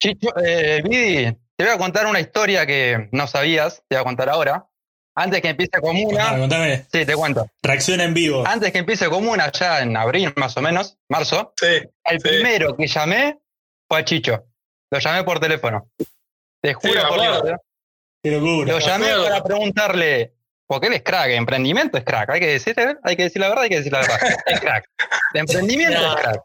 Chicho, 0.00 0.30
eh, 0.44 0.82
Vidi, 0.82 1.36
te 1.58 1.64
voy 1.64 1.74
a 1.74 1.78
contar 1.78 2.06
una 2.06 2.20
historia 2.20 2.64
que 2.66 3.08
no 3.10 3.26
sabías, 3.26 3.82
te 3.88 3.96
voy 3.96 4.02
a 4.02 4.04
contar 4.04 4.28
ahora. 4.28 4.66
Antes 5.16 5.42
que 5.42 5.48
empiece 5.48 5.80
Comuna. 5.80 6.38
Contame, 6.38 6.86
Sí, 6.92 7.04
te 7.04 7.14
cuento. 7.14 7.50
Reacción 7.60 8.00
en 8.00 8.14
vivo. 8.14 8.46
Antes 8.46 8.70
que 8.70 8.78
empiece 8.78 9.08
Comuna, 9.08 9.50
ya 9.50 9.80
en 9.80 9.96
abril 9.96 10.32
más 10.36 10.56
o 10.56 10.62
menos, 10.62 10.96
marzo. 11.08 11.52
Sí. 11.56 11.82
El 12.04 12.18
primero 12.20 12.76
que 12.76 12.86
llamé 12.86 13.40
fue 13.88 13.98
a 13.98 14.04
Chicho. 14.04 14.44
Lo 14.92 15.00
llamé 15.00 15.24
por 15.24 15.40
teléfono. 15.40 15.90
Te 16.62 16.74
juro 16.74 17.08
por 17.08 17.20
Dios. 17.20 17.42
¿eh? 17.48 17.56
Qué 18.22 18.30
locura. 18.30 18.72
Lo 18.72 18.78
llamé 18.78 19.08
para 19.24 19.42
preguntarle, 19.42 20.34
porque 20.64 20.86
él 20.86 20.92
es 20.92 21.02
crack, 21.02 21.30
emprendimiento 21.30 21.98
es 21.98 22.04
crack, 22.04 22.30
hay 22.30 22.40
que 22.40 22.46
decir, 22.52 22.76
hay 23.02 23.16
que 23.16 23.24
decir 23.24 23.40
la 23.40 23.48
verdad, 23.48 23.64
hay 23.64 23.70
que 23.70 23.76
decir 23.78 23.92
la 23.92 24.00
verdad. 24.02 24.18
es 24.46 24.60
crack. 24.60 24.88
De 25.34 25.40
emprendimiento 25.40 25.98
es 25.98 26.22
crack. 26.22 26.42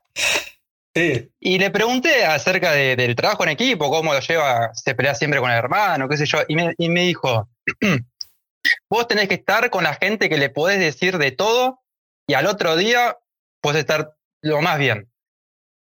Y 1.40 1.58
le 1.60 1.72
pregunté 1.72 2.24
acerca 2.26 2.72
del 2.72 3.16
trabajo 3.16 3.44
en 3.44 3.50
equipo, 3.50 3.90
cómo 3.90 4.14
lo 4.14 4.20
lleva, 4.20 4.72
se 4.74 4.94
pelea 4.96 5.16
siempre 5.16 5.40
con 5.40 5.50
el 5.50 5.58
hermano, 5.58 6.08
qué 6.08 6.18
sé 6.18 6.26
yo, 6.26 6.40
y 6.48 6.56
me, 6.56 6.74
y 6.78 6.90
me 6.90 7.02
dijo, 7.02 7.50
vos 8.90 9.08
tenés 9.08 9.28
que 9.28 9.36
estar 9.36 9.70
con 9.70 9.84
la 9.84 9.96
gente 9.96 10.30
que 10.30 10.38
le 10.38 10.50
podés 10.50 10.80
decir 10.80 11.18
de 11.18 11.32
todo 11.32 11.80
y 12.28 12.36
al 12.36 12.46
otro 12.48 12.76
día 12.76 13.18
podés 13.62 13.80
estar 13.82 14.14
lo 14.42 14.62
más 14.62 14.78
bien. 14.78 15.10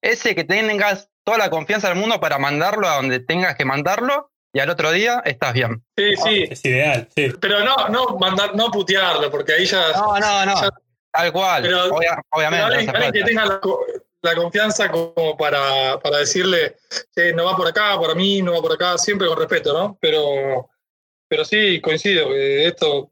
Ese 0.04 0.34
que 0.34 0.44
tengas 0.44 1.10
toda 1.24 1.38
la 1.38 1.50
confianza 1.50 1.90
del 1.90 1.98
mundo 1.98 2.20
para 2.20 2.40
mandarlo 2.40 2.88
a 2.88 2.96
donde 2.96 3.20
tengas 3.20 3.56
que 3.56 3.66
mandarlo 3.66 4.32
y 4.54 4.60
al 4.60 4.70
otro 4.70 4.92
día 4.92 5.22
estás 5.26 5.54
bien. 5.54 5.84
Sí, 5.98 6.16
sí. 6.16 6.44
Es 6.50 6.66
ideal, 6.66 7.08
sí. 7.16 7.32
Pero 7.40 7.64
no, 7.64 7.88
no 7.90 8.18
mandar, 8.18 8.56
no 8.56 8.70
putearlo, 8.72 9.30
porque 9.30 9.54
ahí 9.54 9.66
ya. 9.66 9.92
No, 9.94 10.18
no, 10.20 10.46
no. 10.46 10.62
ya- 10.62 10.70
Tal 11.14 11.32
cual. 11.32 11.64
Pero- 11.64 11.86
obvia- 11.94 12.16
pero 12.16 12.22
obviamente. 12.32 12.64
alguien, 12.66 12.86
no 12.86 12.92
hace 12.92 13.06
alguien 13.06 13.24
que 13.26 13.30
tenga 13.30 13.46
la, 13.46 13.60
la 14.22 14.36
confianza 14.36 14.92
como 14.92 15.36
para, 15.38 16.00
para 16.00 16.18
decirle, 16.20 16.78
"Che, 17.14 17.34
no 17.34 17.46
va 17.46 17.56
por 17.56 17.68
acá, 17.68 18.00
para 18.00 18.16
mí, 18.16 18.42
no 18.42 18.54
va 18.54 18.62
por 18.62 18.74
acá, 18.74 18.98
siempre 18.98 19.28
con 19.28 19.38
respeto, 19.38 19.74
¿no? 19.74 19.98
Pero, 20.00 20.70
pero 21.28 21.46
sí, 21.46 21.82
coincido, 21.82 22.30
que 22.30 22.68
esto 22.68 23.12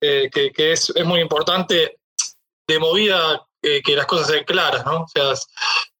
eh, 0.00 0.30
que, 0.32 0.52
que 0.52 0.72
es, 0.72 0.90
es 0.94 1.04
muy 1.04 1.20
importante 1.20 1.98
de 2.66 2.78
movida 2.78 3.46
eh, 3.62 3.82
que 3.82 3.96
las 3.96 4.06
cosas 4.06 4.28
sean 4.28 4.44
claras, 4.44 4.84
¿no? 4.86 5.02
O 5.02 5.08
sea, 5.08 5.34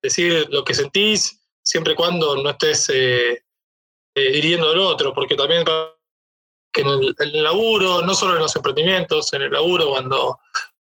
decir 0.03 0.47
lo 0.51 0.65
que 0.65 0.75
sentís 0.75 1.41
siempre 1.63 1.93
y 1.93 1.97
cuando 1.97 2.37
no 2.37 2.51
estés 2.51 2.89
eh, 2.91 3.43
eh, 4.15 4.37
hiriendo 4.37 4.71
al 4.71 4.79
otro, 4.79 5.15
porque 5.15 5.37
también 5.37 5.65
que 6.73 6.81
en 6.81 6.89
el, 6.89 7.43
laburo, 7.43 8.03
no 8.03 8.15
solo 8.15 8.35
en 8.35 8.41
los 8.41 8.55
emprendimientos, 8.57 9.33
en 9.33 9.43
el 9.43 9.53
laburo 9.53 9.91
cuando 9.91 10.39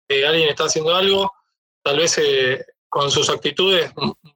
eh, 0.08 0.26
alguien 0.26 0.48
está 0.48 0.64
haciendo 0.64 0.94
algo, 0.94 1.32
tal 1.82 1.98
vez 1.98 2.18
eh, 2.18 2.64
con 2.90 3.10
sus 3.10 3.30
actitudes 3.30 3.90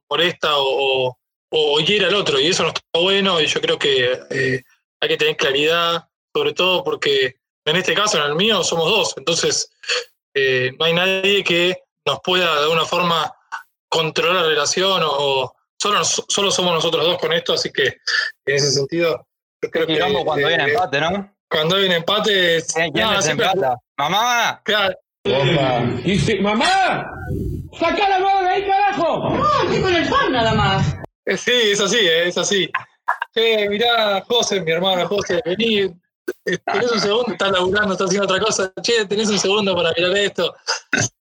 molesta 0.09 0.57
o, 0.57 1.07
o, 1.09 1.17
o 1.51 1.79
hiere 1.81 2.05
al 2.07 2.15
otro, 2.15 2.39
y 2.39 2.47
eso 2.47 2.63
no 2.63 2.69
está 2.69 2.81
bueno, 2.99 3.39
y 3.39 3.45
yo 3.45 3.61
creo 3.61 3.77
que 3.77 4.13
eh, 4.31 4.63
hay 5.01 5.09
que 5.09 5.17
tener 5.17 5.35
claridad, 5.37 6.07
sobre 6.33 6.53
todo 6.53 6.83
porque 6.83 7.35
en 7.67 7.75
este 7.75 7.93
caso, 7.93 8.17
en 8.17 8.23
el 8.23 8.35
mío, 8.35 8.63
somos 8.63 8.89
dos, 8.89 9.13
entonces 9.17 9.69
eh, 10.33 10.71
no 10.79 10.85
hay 10.85 10.93
nadie 10.93 11.43
que 11.43 11.77
nos 12.07 12.19
pueda 12.23 12.55
de 12.55 12.63
alguna 12.63 12.85
forma 12.85 13.33
controlar 13.89 14.35
la 14.43 14.49
relación 14.49 15.01
o, 15.03 15.09
o 15.43 15.55
solo, 15.81 15.99
nos- 15.99 16.23
solo 16.27 16.51
somos 16.51 16.73
nosotros 16.73 17.05
dos 17.05 17.17
con 17.19 17.33
esto, 17.33 17.53
así 17.53 17.71
que 17.71 17.85
en 17.87 18.55
ese 18.55 18.71
sentido, 18.71 19.25
yo 19.61 19.69
creo 19.71 19.87
que 19.87 19.99
cuando 19.99 20.47
eh, 20.47 20.47
viene 20.57 20.71
empate, 20.71 20.99
¿no? 21.01 21.35
cuando 21.49 21.75
hay 21.77 21.85
un 21.85 21.91
empate, 21.91 22.57
es- 22.57 22.73
¿Quién 22.73 22.91
no, 22.93 23.21
siempre- 23.21 23.47
desempata? 23.47 23.77
¡Mamá! 23.97 24.61
claro, 24.63 24.95
mamá, 26.41 27.09
saca 27.79 28.09
la 28.09 28.19
mano 28.19 28.41
de 28.41 28.49
ahí, 28.49 28.67
carajo. 28.67 29.29
No, 29.29 29.63
estoy 29.63 29.81
con 29.81 29.95
el 29.95 30.09
pan 30.09 30.31
nada 30.31 30.53
más. 30.53 30.95
Eh, 31.25 31.37
Sí, 31.37 31.51
es 31.51 31.81
así, 31.81 31.97
eh, 31.97 32.27
es 32.27 32.37
así. 32.37 32.69
Che, 33.33 33.69
mirá, 33.69 34.23
José, 34.27 34.61
mi 34.61 34.71
hermano 34.71 35.07
José, 35.07 35.41
vení, 35.45 35.79
eh, 36.45 36.57
tenés 36.71 36.91
un 36.91 36.99
segundo, 36.99 37.31
estás 37.31 37.51
laburando, 37.51 37.93
estás 37.93 38.07
haciendo 38.07 38.25
otra 38.25 38.39
cosa. 38.39 38.71
Che, 38.81 39.05
tenés 39.05 39.29
un 39.29 39.39
segundo 39.39 39.75
para 39.75 39.91
mirar 39.97 40.15
esto. 40.17 40.55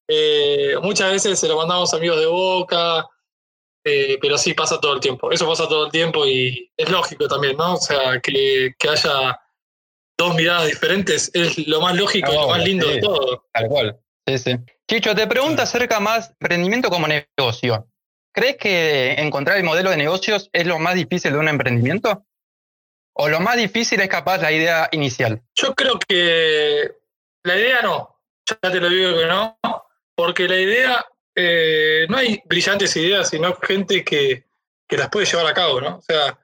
Eh, 0.08 0.75
muchas 0.82 1.12
veces 1.12 1.38
se 1.38 1.49
lo 1.49 1.56
mandamos 1.56 1.92
a 1.92 1.96
amigos 1.96 2.20
de 2.20 2.26
boca, 2.26 3.08
eh, 3.84 4.18
pero 4.20 4.38
sí 4.38 4.54
pasa 4.54 4.80
todo 4.80 4.94
el 4.94 5.00
tiempo. 5.00 5.30
Eso 5.30 5.49
pasa 5.49 5.66
todo 5.68 5.87
el 5.87 5.92
tiempo 5.92 6.26
y 6.26 6.70
es 6.76 6.90
lógico 6.90 7.26
también, 7.26 7.56
¿no? 7.56 7.75
O 7.75 7.80
sea, 7.80 8.20
que, 8.20 8.75
que 8.78 8.88
haya 8.88 9.38
dos 10.18 10.34
miradas 10.34 10.66
diferentes 10.66 11.30
es 11.34 11.66
lo 11.66 11.80
más 11.80 11.96
lógico 11.96 12.32
y 12.32 12.37
lo 12.37 12.49
más 12.49 12.64
lindo 12.64 12.87
sí. 12.87 12.94
de 12.94 13.00
todo. 13.00 13.44
Tal 13.52 13.68
cual. 13.68 14.00
Sí, 14.26 14.38
sí. 14.38 14.56
Chicho, 14.87 15.14
te 15.14 15.26
pregunto 15.26 15.62
acerca 15.62 15.99
más 15.99 16.31
emprendimiento 16.41 16.91
como 16.91 17.09
negocio. 17.09 17.88
¿Crees 18.33 18.57
que 18.57 19.12
encontrar 19.12 19.57
el 19.57 19.64
modelo 19.64 19.91
de 19.91 19.97
negocios 19.97 20.50
es 20.53 20.67
lo 20.67 20.79
más 20.79 20.95
difícil 20.95 21.33
de 21.33 21.38
un 21.38 21.49
emprendimiento? 21.49 22.26
¿O 23.14 23.29
lo 23.29 23.41
más 23.41 23.57
difícil 23.57 24.00
es 24.00 24.09
capaz 24.09 24.38
la 24.38 24.53
idea 24.53 24.88
inicial? 24.93 25.41
Yo 25.55 25.75
creo 25.75 25.99
que 25.99 26.93
la 27.45 27.57
idea 27.57 27.81
no, 27.81 28.21
ya 28.45 28.71
te 28.71 28.81
lo 28.81 28.88
digo 28.88 29.19
que 29.19 29.26
no, 29.26 29.59
porque 30.14 30.49
la 30.49 30.59
idea, 30.59 31.07
eh, 31.35 32.07
no 32.09 32.19
hay 32.19 32.43
brillantes 32.45 32.97
ideas, 32.97 33.31
sino 33.31 33.55
gente 33.57 34.05
que, 34.05 34.45
que 34.87 34.97
las 34.97 35.09
puede 35.09 35.26
llevar 35.26 35.47
a 35.47 35.55
cabo, 35.55 35.81
¿no? 35.81 35.97
O 35.99 36.03
sea, 36.03 36.38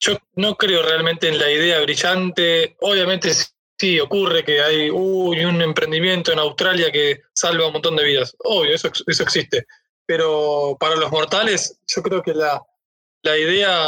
yo 0.00 0.16
no 0.36 0.54
creo 0.54 0.82
realmente 0.82 1.28
en 1.28 1.38
la 1.38 1.50
idea 1.50 1.80
brillante, 1.80 2.76
obviamente 2.80 3.34
sí 3.78 4.00
ocurre 4.00 4.44
que 4.44 4.60
hay 4.60 4.90
uy, 4.90 5.44
un 5.44 5.62
emprendimiento 5.62 6.32
en 6.32 6.38
Australia 6.38 6.90
que 6.90 7.22
salva 7.32 7.66
un 7.66 7.74
montón 7.74 7.96
de 7.96 8.04
vidas, 8.04 8.34
obvio, 8.40 8.74
eso, 8.74 8.90
eso 9.06 9.22
existe, 9.22 9.66
pero 10.06 10.76
para 10.78 10.96
los 10.96 11.10
mortales 11.10 11.78
yo 11.86 12.02
creo 12.02 12.22
que 12.22 12.34
la, 12.34 12.62
la 13.22 13.38
idea 13.38 13.86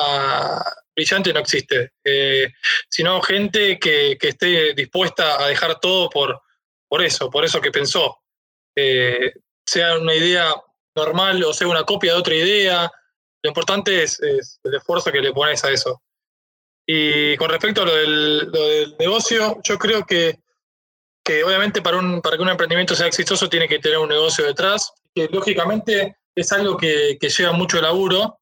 brillante 0.95 1.33
no 1.33 1.41
existe. 1.41 1.93
Eh, 2.05 2.49
sino 2.89 3.21
gente 3.23 3.79
que, 3.79 4.17
que 4.19 4.29
esté 4.29 4.75
dispuesta 4.75 5.43
a 5.43 5.49
dejar 5.49 5.81
todo 5.81 6.11
por, 6.11 6.43
por 6.89 7.03
eso, 7.03 7.31
por 7.31 7.45
eso 7.45 7.61
que 7.61 7.71
pensó. 7.71 8.19
Eh, 8.77 9.33
sea 9.67 9.99
una 9.99 10.15
idea 10.15 10.55
normal 10.95 11.43
o 11.45 11.53
sea 11.53 11.69
una 11.69 11.85
copia 11.85 12.13
de 12.13 12.19
otra 12.19 12.35
idea, 12.35 12.91
lo 13.43 13.49
importante 13.49 14.03
es, 14.03 14.21
es 14.21 14.61
el 14.65 14.75
esfuerzo 14.75 15.11
que 15.11 15.21
le 15.21 15.33
pones 15.33 15.65
a 15.65 15.71
eso. 15.71 16.03
Y 16.93 17.37
con 17.37 17.49
respecto 17.51 17.83
a 17.83 17.85
lo 17.85 17.95
del, 17.95 18.39
lo 18.51 18.67
del 18.67 18.97
negocio, 18.99 19.61
yo 19.63 19.79
creo 19.79 20.05
que, 20.05 20.41
que 21.25 21.45
obviamente 21.45 21.83
para, 21.83 21.99
un, 21.99 22.21
para 22.21 22.37
que 22.37 22.43
un 22.43 22.49
emprendimiento 22.49 22.97
sea 22.97 23.07
exitoso 23.07 23.49
tiene 23.49 23.69
que 23.69 23.79
tener 23.79 23.99
un 23.99 24.09
negocio 24.09 24.45
detrás, 24.45 24.93
que 25.15 25.29
lógicamente 25.31 26.17
es 26.35 26.51
algo 26.51 26.77
que, 26.77 27.17
lleva 27.21 27.53
mucho 27.53 27.81
laburo. 27.81 28.41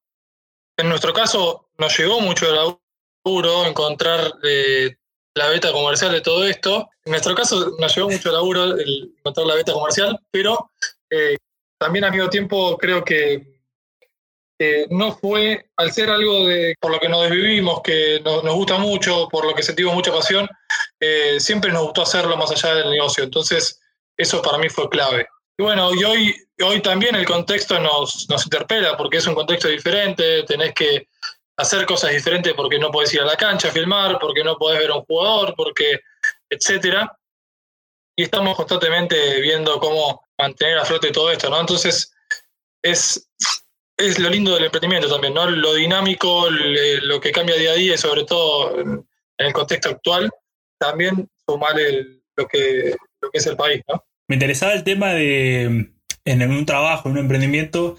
En 0.75 0.89
nuestro 0.89 1.13
caso 1.13 1.69
nos 1.77 1.95
llegó 1.95 2.21
mucho 2.21 2.47
laburo 2.51 3.67
encontrar 3.67 4.33
eh, 4.41 4.95
la 5.35 5.49
beta 5.49 5.71
comercial 5.71 6.11
de 6.11 6.21
todo 6.21 6.43
esto. 6.43 6.89
En 7.05 7.11
nuestro 7.11 7.35
caso 7.35 7.75
nos 7.77 7.95
llevó 7.95 8.09
mucho 8.09 8.31
laburo 8.31 8.63
el 8.63 9.13
encontrar 9.15 9.45
la 9.45 9.55
beta 9.55 9.73
comercial, 9.73 10.19
pero 10.31 10.71
eh, 11.11 11.37
también 11.77 12.03
al 12.03 12.11
mismo 12.13 12.31
tiempo 12.31 12.79
creo 12.79 13.03
que 13.03 13.48
eh, 14.61 14.87
no 14.89 15.15
fue, 15.15 15.69
al 15.77 15.93
ser 15.93 16.09
algo 16.09 16.45
de 16.45 16.75
por 16.81 16.91
lo 16.91 16.99
que 16.99 17.07
nos 17.07 17.23
desvivimos, 17.23 17.81
que 17.81 18.19
nos, 18.23 18.43
gusta 18.53 18.77
mucho, 18.77 19.29
por 19.29 19.45
lo 19.45 19.55
que 19.55 19.63
sentimos 19.63 19.93
mucha 19.93 20.11
pasión, 20.11 20.49
eh, 20.99 21.39
siempre 21.39 21.71
nos 21.71 21.83
gustó 21.83 22.01
hacerlo 22.01 22.35
más 22.35 22.51
allá 22.51 22.75
del 22.75 22.89
negocio. 22.89 23.23
Entonces, 23.23 23.79
eso 24.17 24.41
para 24.41 24.57
mí 24.57 24.67
fue 24.67 24.89
clave. 24.89 25.27
Y 25.57 25.63
bueno, 25.63 25.93
y 25.95 26.03
hoy, 26.03 26.35
hoy 26.61 26.81
también 26.81 27.15
el 27.15 27.25
contexto 27.25 27.79
nos, 27.79 28.29
nos 28.29 28.45
interpela, 28.45 28.97
porque 28.97 29.17
es 29.17 29.27
un 29.27 29.35
contexto 29.35 29.69
diferente, 29.69 30.43
tenés 30.43 30.73
que 30.73 31.07
hacer 31.55 31.85
cosas 31.85 32.11
diferentes 32.11 32.53
porque 32.53 32.79
no 32.79 32.91
podés 32.91 33.13
ir 33.13 33.21
a 33.21 33.25
la 33.25 33.37
cancha 33.37 33.69
a 33.69 33.71
filmar, 33.71 34.19
porque 34.19 34.43
no 34.43 34.57
podés 34.57 34.79
ver 34.79 34.91
a 34.91 34.95
un 34.95 35.05
jugador, 35.05 35.53
porque, 35.55 36.01
etcétera. 36.49 37.17
Y 38.17 38.23
estamos 38.23 38.57
constantemente 38.57 39.39
viendo 39.39 39.79
cómo 39.79 40.25
mantener 40.37 40.79
a 40.79 40.85
flote 40.85 41.11
todo 41.11 41.31
esto, 41.31 41.49
¿no? 41.49 41.61
Entonces, 41.61 42.13
es, 42.81 43.29
es 43.99 44.17
lo 44.17 44.29
lindo 44.29 44.55
del 44.55 44.65
emprendimiento 44.65 45.09
también, 45.09 45.33
¿no? 45.33 45.49
Lo 45.49 45.73
dinámico, 45.75 46.47
lo 46.49 47.19
que 47.19 47.31
cambia 47.31 47.55
día 47.55 47.71
a 47.71 47.75
día 47.75 47.93
y 47.95 47.97
sobre 47.97 48.23
todo 48.23 48.79
en, 48.79 49.05
el 49.37 49.53
contexto 49.53 49.89
actual, 49.89 50.29
también 50.77 51.29
sumar 51.45 51.79
el- 51.79 52.21
lo, 52.35 52.47
que, 52.47 52.95
lo 53.21 53.29
que 53.29 53.37
es 53.37 53.47
el 53.47 53.55
país, 53.55 53.81
¿no? 53.87 54.03
Me 54.27 54.35
interesaba 54.35 54.73
el 54.73 54.83
tema 54.83 55.13
de, 55.13 55.91
en 56.25 56.51
un 56.51 56.65
trabajo, 56.65 57.07
en 57.09 57.13
un 57.13 57.19
emprendimiento, 57.19 57.97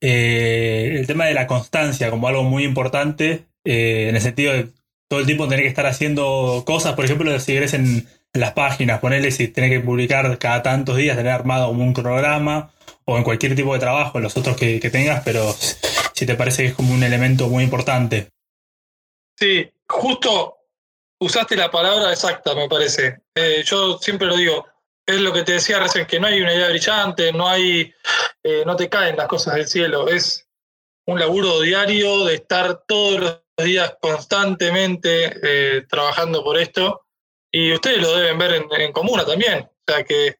eh, 0.00 0.96
el 0.98 1.06
tema 1.06 1.26
de 1.26 1.34
la 1.34 1.46
constancia 1.46 2.10
como 2.10 2.28
algo 2.28 2.42
muy 2.42 2.64
importante, 2.64 3.46
eh, 3.64 4.06
en 4.08 4.16
el 4.16 4.22
sentido 4.22 4.52
de 4.52 4.68
todo 5.08 5.20
el 5.20 5.26
tiempo 5.26 5.48
tener 5.48 5.62
que 5.62 5.68
estar 5.68 5.86
haciendo 5.86 6.64
cosas, 6.66 6.94
por 6.94 7.04
ejemplo, 7.04 7.38
si 7.40 7.56
eres 7.56 7.74
en 7.74 8.06
las 8.40 8.52
páginas, 8.52 9.00
ponerle 9.00 9.30
si 9.30 9.48
tenés 9.48 9.70
que 9.70 9.80
publicar 9.80 10.38
cada 10.38 10.62
tantos 10.62 10.96
días, 10.96 11.16
tener 11.16 11.32
armado 11.32 11.68
un 11.68 11.92
cronograma, 11.92 12.72
o 13.04 13.16
en 13.16 13.24
cualquier 13.24 13.54
tipo 13.54 13.72
de 13.72 13.80
trabajo, 13.80 14.18
los 14.18 14.36
otros 14.36 14.56
que, 14.56 14.80
que 14.80 14.90
tengas, 14.90 15.22
pero 15.24 15.54
si 16.12 16.26
te 16.26 16.34
parece 16.34 16.62
que 16.62 16.68
es 16.70 16.74
como 16.74 16.92
un 16.92 17.02
elemento 17.02 17.48
muy 17.48 17.62
importante. 17.64 18.28
Sí, 19.38 19.70
justo 19.88 20.56
usaste 21.20 21.56
la 21.56 21.70
palabra 21.70 22.10
exacta, 22.10 22.54
me 22.54 22.68
parece. 22.68 23.20
Eh, 23.34 23.62
yo 23.64 23.98
siempre 23.98 24.26
lo 24.26 24.36
digo, 24.36 24.66
es 25.04 25.20
lo 25.20 25.32
que 25.32 25.42
te 25.42 25.52
decía 25.52 25.78
recién, 25.78 26.06
que 26.06 26.18
no 26.18 26.26
hay 26.26 26.40
una 26.40 26.54
idea 26.54 26.68
brillante, 26.68 27.32
no 27.32 27.48
hay, 27.48 27.92
eh, 28.42 28.64
no 28.66 28.76
te 28.76 28.88
caen 28.88 29.16
las 29.16 29.28
cosas 29.28 29.54
del 29.54 29.66
cielo, 29.66 30.08
es 30.08 30.48
un 31.06 31.18
laburo 31.18 31.60
diario 31.60 32.24
de 32.24 32.34
estar 32.34 32.82
todos 32.86 33.20
los 33.20 33.66
días 33.66 33.96
constantemente 34.00 35.32
eh, 35.42 35.86
trabajando 35.88 36.42
por 36.42 36.58
esto. 36.58 37.05
Y 37.50 37.72
ustedes 37.72 38.02
lo 38.02 38.16
deben 38.16 38.38
ver 38.38 38.54
en, 38.54 38.64
en 38.80 38.92
comuna 38.92 39.24
también. 39.24 39.60
O 39.60 39.92
sea 39.92 40.04
que, 40.04 40.36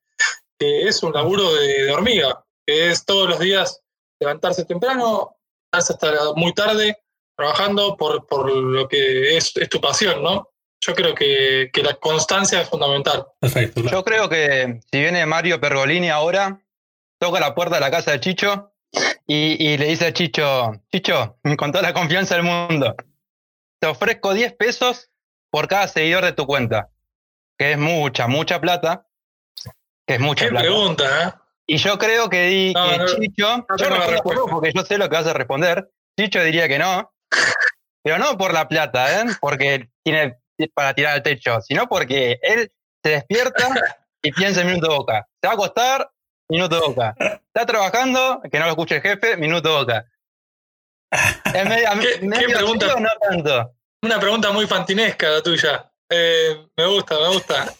que 0.58 0.88
es 0.88 1.02
un 1.02 1.12
laburo 1.12 1.54
de, 1.54 1.84
de 1.84 1.92
hormiga, 1.92 2.44
que 2.66 2.90
es 2.90 3.04
todos 3.04 3.28
los 3.28 3.38
días 3.38 3.80
levantarse 4.20 4.64
temprano, 4.64 5.36
quedarse 5.70 5.92
hasta 5.92 6.32
muy 6.34 6.52
tarde, 6.52 6.98
trabajando 7.36 7.96
por, 7.96 8.26
por 8.26 8.50
lo 8.50 8.88
que 8.88 9.36
es, 9.36 9.56
es 9.56 9.68
tu 9.68 9.80
pasión, 9.80 10.22
¿no? 10.22 10.50
Yo 10.80 10.94
creo 10.94 11.14
que, 11.14 11.70
que 11.72 11.82
la 11.82 11.94
constancia 11.94 12.60
es 12.60 12.68
fundamental. 12.68 13.26
Perfecto. 13.40 13.82
claro. 13.82 13.98
Yo 13.98 14.04
creo 14.04 14.28
que 14.28 14.80
si 14.90 15.00
viene 15.00 15.24
Mario 15.26 15.60
Pergolini 15.60 16.10
ahora, 16.10 16.60
toca 17.18 17.40
la 17.40 17.54
puerta 17.54 17.76
de 17.76 17.80
la 17.80 17.90
casa 17.90 18.12
de 18.12 18.20
Chicho 18.20 18.72
y, 19.26 19.56
y 19.58 19.78
le 19.78 19.86
dice 19.86 20.06
a 20.06 20.12
Chicho, 20.12 20.72
Chicho, 20.92 21.38
con 21.56 21.72
toda 21.72 21.82
la 21.82 21.94
confianza 21.94 22.34
del 22.34 22.44
mundo, 22.44 22.94
te 23.80 23.86
ofrezco 23.86 24.34
10 24.34 24.54
pesos 24.54 25.10
por 25.50 25.68
cada 25.68 25.88
seguidor 25.88 26.24
de 26.24 26.32
tu 26.32 26.46
cuenta, 26.46 26.90
que 27.58 27.72
es 27.72 27.78
mucha, 27.78 28.26
mucha 28.26 28.60
plata, 28.60 29.06
que 30.06 30.14
es 30.14 30.20
mucha 30.20 30.44
Qué 30.44 30.50
plata. 30.50 30.66
pregunta, 30.66 31.04
¿eh? 31.24 31.32
Y 31.68 31.78
yo 31.78 31.98
creo 31.98 32.28
que, 32.30 32.42
di, 32.46 32.72
No, 32.72 32.90
que 32.90 32.98
no, 32.98 33.06
Chicho, 33.06 33.66
no 33.68 33.76
yo 33.76 34.10
respondo 34.10 34.46
porque 34.46 34.72
yo 34.72 34.82
sé 34.82 34.98
lo 34.98 35.08
que 35.08 35.16
vas 35.16 35.26
a 35.26 35.32
responder, 35.32 35.90
Chicho 36.18 36.42
diría 36.42 36.68
que 36.68 36.78
no, 36.78 37.12
pero 38.02 38.18
no 38.18 38.36
por 38.38 38.52
la 38.52 38.68
plata, 38.68 39.20
¿eh? 39.20 39.24
porque 39.40 39.88
tiene 40.04 40.38
para 40.74 40.94
tirar 40.94 41.14
al 41.14 41.22
techo, 41.22 41.60
sino 41.60 41.86
porque 41.86 42.38
él 42.40 42.72
se 43.02 43.10
despierta 43.10 43.68
y 44.22 44.32
piensa 44.32 44.62
en 44.62 44.68
minuto 44.68 44.88
boca. 44.88 45.26
Se 45.40 45.46
va 45.48 45.52
a 45.52 45.54
acostar, 45.54 46.10
minuto 46.48 46.80
boca. 46.80 47.14
Está 47.18 47.66
trabajando, 47.66 48.40
que 48.50 48.58
no 48.58 48.64
lo 48.64 48.70
escuche 48.70 48.96
el 48.96 49.02
jefe, 49.02 49.36
minuto 49.36 49.78
boca. 49.78 50.06
Medio, 51.52 51.88
¿Qué, 52.00 52.48
pregunta? 52.48 52.98
no 52.98 53.10
tanto. 53.20 53.74
Una 54.02 54.18
pregunta 54.20 54.50
muy 54.52 54.66
fantinesca 54.66 55.28
la 55.28 55.42
tuya. 55.42 55.90
Eh, 56.10 56.66
me 56.76 56.86
gusta, 56.86 57.18
me 57.18 57.28
gusta. 57.28 57.74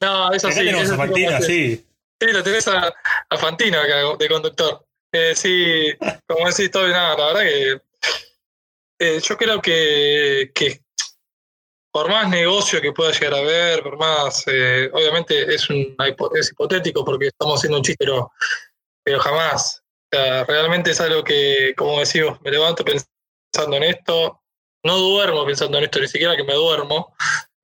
No, 0.00 0.32
eso 0.32 0.50
sí. 0.50 0.68
Eso 0.68 0.96
Fantino, 0.96 1.40
sí. 1.40 1.86
Sí, 2.20 2.32
lo 2.32 2.42
tenés 2.42 2.68
a, 2.68 2.92
Fantino 3.38 3.80
acá 3.80 4.16
de 4.18 4.28
conductor. 4.28 4.86
Eh, 5.12 5.34
sí, 5.34 5.92
como 6.26 6.48
decís, 6.48 6.70
todo 6.70 6.88
nada, 6.88 7.16
la 7.16 7.26
verdad 7.26 7.42
que 7.42 7.80
eh, 8.98 9.20
yo 9.20 9.36
creo 9.36 9.60
que, 9.60 10.50
que 10.54 10.80
por 11.92 12.08
más 12.08 12.28
negocio 12.28 12.80
que 12.80 12.92
pueda 12.92 13.12
llegar 13.12 13.34
a 13.34 13.38
haber, 13.38 13.82
por 13.82 13.96
más, 13.96 14.42
eh, 14.46 14.90
obviamente 14.92 15.54
es, 15.54 15.70
un, 15.70 15.96
es 16.34 16.50
hipotético 16.50 17.04
porque 17.04 17.28
estamos 17.28 17.60
haciendo 17.60 17.78
un 17.78 17.84
chiste, 17.84 18.04
pero, 18.04 18.32
pero 19.04 19.20
jamás. 19.20 19.82
O 20.12 20.16
sea, 20.16 20.44
realmente 20.44 20.90
es 20.90 21.00
algo 21.00 21.22
que, 21.22 21.74
como 21.76 22.00
decimos, 22.00 22.40
me 22.42 22.50
levanto 22.50 22.84
pensando 22.84 23.76
en 23.76 23.82
esto, 23.84 24.42
no 24.84 24.96
duermo 24.96 25.44
pensando 25.44 25.78
en 25.78 25.84
esto, 25.84 26.00
ni 26.00 26.08
siquiera 26.08 26.36
que 26.36 26.44
me 26.44 26.54
duermo. 26.54 27.14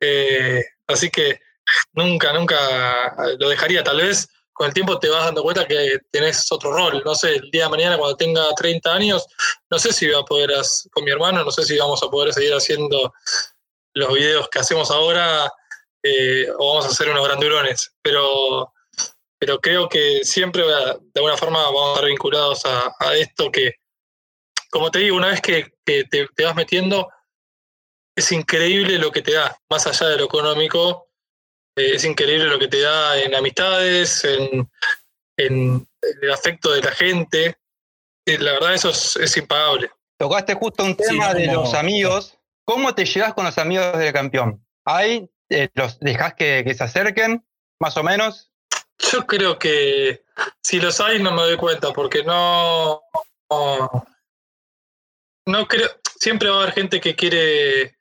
Eh, 0.01 0.65
así 0.87 1.11
que 1.11 1.41
nunca, 1.93 2.33
nunca 2.33 3.17
lo 3.39 3.49
dejaría. 3.49 3.85
Tal 3.85 3.99
vez 3.99 4.29
con 4.53 4.67
el 4.67 4.75
tiempo 4.75 4.99
te 4.99 5.09
vas 5.09 5.25
dando 5.25 5.43
cuenta 5.43 5.67
que 5.67 5.99
tenés 6.11 6.51
otro 6.51 6.73
rol. 6.73 7.03
No 7.05 7.15
sé, 7.15 7.37
el 7.37 7.51
día 7.51 7.65
de 7.65 7.71
mañana 7.71 7.97
cuando 7.97 8.17
tenga 8.17 8.53
30 8.55 8.93
años, 8.93 9.27
no 9.71 9.79
sé 9.79 9.93
si 9.93 10.07
voy 10.07 10.21
a 10.21 10.25
poder, 10.25 10.51
con 10.91 11.05
mi 11.05 11.11
hermano, 11.11 11.45
no 11.45 11.51
sé 11.51 11.63
si 11.65 11.79
vamos 11.79 12.03
a 12.03 12.09
poder 12.09 12.33
seguir 12.33 12.53
haciendo 12.53 13.13
los 13.95 14.13
videos 14.13 14.49
que 14.49 14.59
hacemos 14.59 14.91
ahora 14.91 15.51
eh, 16.03 16.47
o 16.59 16.69
vamos 16.69 16.87
a 16.87 16.89
hacer 16.89 17.09
unos 17.11 17.27
grandurones, 17.27 17.93
pero, 18.03 18.73
pero 19.39 19.61
creo 19.61 19.89
que 19.89 20.25
siempre 20.25 20.63
de 20.65 20.99
alguna 21.15 21.37
forma 21.37 21.63
vamos 21.63 21.89
a 21.89 21.93
estar 21.95 22.07
vinculados 22.07 22.63
a, 22.65 23.15
esto 23.17 23.51
que, 23.51 23.75
como 24.71 24.91
te 24.91 25.01
digo, 25.01 25.17
una 25.17 25.29
vez 25.29 25.41
que, 25.41 25.73
te, 26.11 26.45
vas 26.45 26.57
metiendo, 26.57 27.09
es 28.17 28.33
increíble 28.33 28.99
lo 28.99 29.11
que 29.11 29.23
te 29.23 29.33
da, 29.33 29.57
más 29.69 29.87
allá 29.87 30.09
de 30.09 30.19
lo 30.19 30.25
económico, 30.25 31.09
eh, 31.77 31.95
es 31.95 32.05
increíble 32.05 32.47
lo 32.47 32.59
que 32.59 32.69
te 32.69 32.81
da 32.81 33.19
en 33.19 33.35
amistades, 33.35 34.25
en, 34.25 34.69
el 35.37 36.31
afecto 36.33 36.73
de 36.73 36.83
la 36.83 36.93
gente. 36.93 37.57
Eh, 38.27 38.39
la 38.39 38.53
verdad, 38.53 38.75
eso 38.75 38.91
es, 38.91 39.37
impagable. 39.37 39.91
Tocaste 40.19 40.53
justo 40.55 40.85
un 40.85 40.95
tema 40.95 41.33
de 41.33 41.47
los 41.47 41.73
amigos 41.73 42.39
¿Cómo 42.71 42.95
te 42.95 43.05
llevas 43.05 43.35
con 43.35 43.45
los 43.45 43.59
amigos 43.59 43.99
del 43.99 44.13
campeón? 44.13 44.65
¿Hay, 44.85 45.29
eh, 45.49 45.69
los 45.75 45.99
dejas 45.99 46.35
que, 46.35 46.73
se 46.73 46.85
acerquen, 46.85 47.45
más 47.81 47.97
o 47.97 48.05
menos? 48.05 48.53
Yo 49.11 49.27
creo 49.27 49.59
que 49.59 50.23
si 50.63 50.79
los 50.79 51.01
hay 51.01 51.21
no 51.21 51.33
me 51.33 51.43
doy 51.43 51.57
cuenta, 51.57 51.93
porque 51.93 52.23
no, 52.23 53.03
no, 53.51 54.07
creo, 55.67 55.89
siempre 56.19 56.49
va 56.49 56.57
a 56.57 56.63
haber 56.63 56.75
gente 56.75 57.01
que 57.01 57.15
quiere 57.15 57.97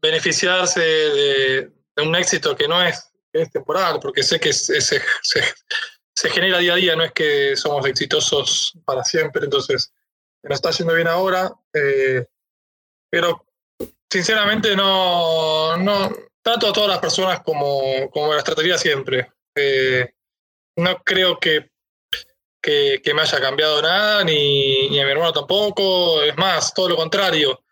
beneficiarse 0.00 0.80
de, 0.80 1.72
un 1.98 2.14
éxito 2.14 2.56
que 2.56 2.68
no 2.68 2.82
es, 2.82 3.10
temporal, 3.52 3.98
porque 4.00 4.22
sé 4.22 4.40
que 4.40 4.52
se, 4.52 4.80
se, 4.80 6.30
genera 6.30 6.58
día 6.58 6.72
a 6.72 6.76
día, 6.76 6.96
no 6.96 7.04
es 7.04 7.12
que 7.12 7.54
somos 7.54 7.84
exitosos 7.86 8.72
para 8.86 9.04
siempre, 9.04 9.44
entonces 9.44 9.92
nos 10.42 10.54
está 10.54 10.70
yendo 10.70 10.94
bien 10.94 11.06
ahora, 11.06 11.52
eh, 11.74 12.24
pero 13.10 13.46
Sinceramente 14.10 14.76
no, 14.76 15.76
no 15.76 16.10
trato 16.40 16.68
a 16.68 16.72
todas 16.72 16.88
las 16.88 16.98
personas 17.00 17.40
como, 17.42 18.08
como 18.10 18.32
las 18.32 18.44
trataría 18.44 18.78
siempre. 18.78 19.32
Eh, 19.54 20.08
no 20.76 21.02
creo 21.02 21.38
que, 21.38 21.70
que, 23.02 23.14
me 23.14 23.22
haya 23.22 23.40
cambiado 23.40 23.80
nada, 23.80 24.24
ni, 24.24 24.98
a 24.98 25.04
mi 25.04 25.10
hermano 25.10 25.32
tampoco. 25.32 26.22
Es 26.22 26.36
más, 26.36 26.74
todo 26.74 26.88
lo 26.90 26.96
contrario. 26.96 27.62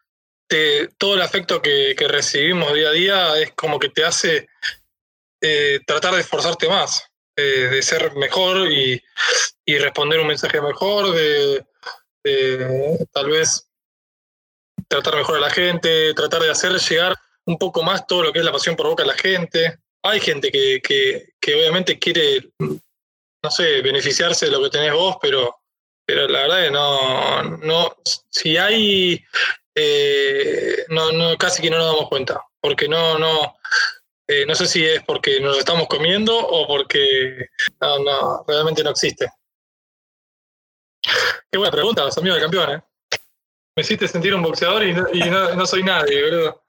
todo 0.98 1.14
el 1.14 1.22
afecto 1.22 1.60
que, 1.60 1.94
que, 1.96 2.06
recibimos 2.06 2.72
día 2.72 2.88
a 2.88 2.92
día 2.92 3.38
es 3.40 3.52
como 3.52 3.78
que 3.78 3.88
te 3.88 4.04
hace 4.04 4.48
eh, 5.40 5.80
tratar 5.86 6.14
de 6.14 6.20
esforzarte 6.20 6.68
más, 6.68 7.10
eh, 7.36 7.68
de 7.70 7.82
ser 7.82 8.14
mejor 8.14 8.70
y, 8.70 9.02
y, 9.64 9.78
responder 9.78 10.20
un 10.20 10.28
mensaje 10.28 10.60
mejor, 10.60 11.12
de, 11.12 11.64
de 12.22 13.06
tal 13.12 13.30
vez 13.30 13.68
tratar 14.88 15.16
mejor 15.16 15.38
a 15.38 15.40
la 15.40 15.50
gente, 15.50 16.14
tratar 16.14 16.42
de 16.42 16.50
hacer 16.50 16.72
llegar 16.72 17.16
un 17.46 17.58
poco 17.58 17.82
más 17.82 18.06
todo 18.06 18.22
lo 18.22 18.32
que 18.32 18.38
es 18.38 18.44
la 18.44 18.52
pasión 18.52 18.76
por 18.76 18.86
boca 18.86 19.02
a 19.02 19.06
la 19.06 19.14
gente. 19.14 19.78
Hay 20.02 20.20
gente 20.20 20.50
que, 20.52 20.80
que, 20.82 21.54
obviamente 21.54 21.98
quiere, 21.98 22.50
no 23.44 23.50
sé, 23.50 23.82
beneficiarse 23.82 24.46
de 24.46 24.52
lo 24.52 24.62
que 24.62 24.70
tenés 24.70 24.94
vos, 24.94 25.18
pero, 25.20 25.60
pero 26.06 26.26
la 26.26 26.40
verdad 26.40 26.64
que 26.64 26.70
no, 26.70 27.42
no 27.58 27.96
si 28.30 28.56
hay, 28.56 29.22
eh, 29.74 30.86
no, 30.88 31.12
no, 31.12 31.36
casi 31.36 31.60
que 31.60 31.68
no 31.68 31.76
nos 31.76 31.92
damos 31.92 32.08
cuenta, 32.08 32.42
porque 32.58 32.88
no, 32.88 33.18
no, 33.18 33.54
eh, 34.26 34.46
no 34.46 34.54
sé 34.54 34.66
si 34.66 34.82
es 34.82 35.02
porque 35.04 35.40
nos 35.40 35.58
estamos 35.58 35.86
comiendo 35.88 36.34
o 36.34 36.66
porque 36.66 37.50
no, 37.82 37.98
no, 37.98 38.44
realmente 38.48 38.82
no 38.82 38.90
existe. 38.90 39.30
Qué 41.52 41.58
buena 41.58 41.70
pregunta, 41.70 42.04
los 42.04 42.16
amigos 42.16 42.36
del 42.36 42.44
campeón, 42.44 42.72
¿eh? 42.72 42.82
Me 43.76 43.82
hiciste 43.82 44.08
sentir 44.08 44.34
un 44.34 44.42
boxeador 44.42 44.84
y 44.84 44.94
no, 44.94 45.54
no, 45.54 45.66
soy 45.66 45.82
nadie, 45.82 46.22
boludo. 46.22 46.62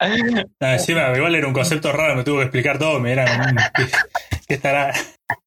No, 0.00 0.66
encima, 0.66 1.12
igual 1.14 1.34
era 1.34 1.46
un 1.46 1.52
concepto 1.52 1.92
raro, 1.92 2.16
me 2.16 2.24
tuvo 2.24 2.38
que 2.38 2.44
explicar 2.44 2.78
todo, 2.78 2.98
me 2.98 3.12
era 3.12 3.26
¿qué, 4.48 4.54
estará? 4.54 4.94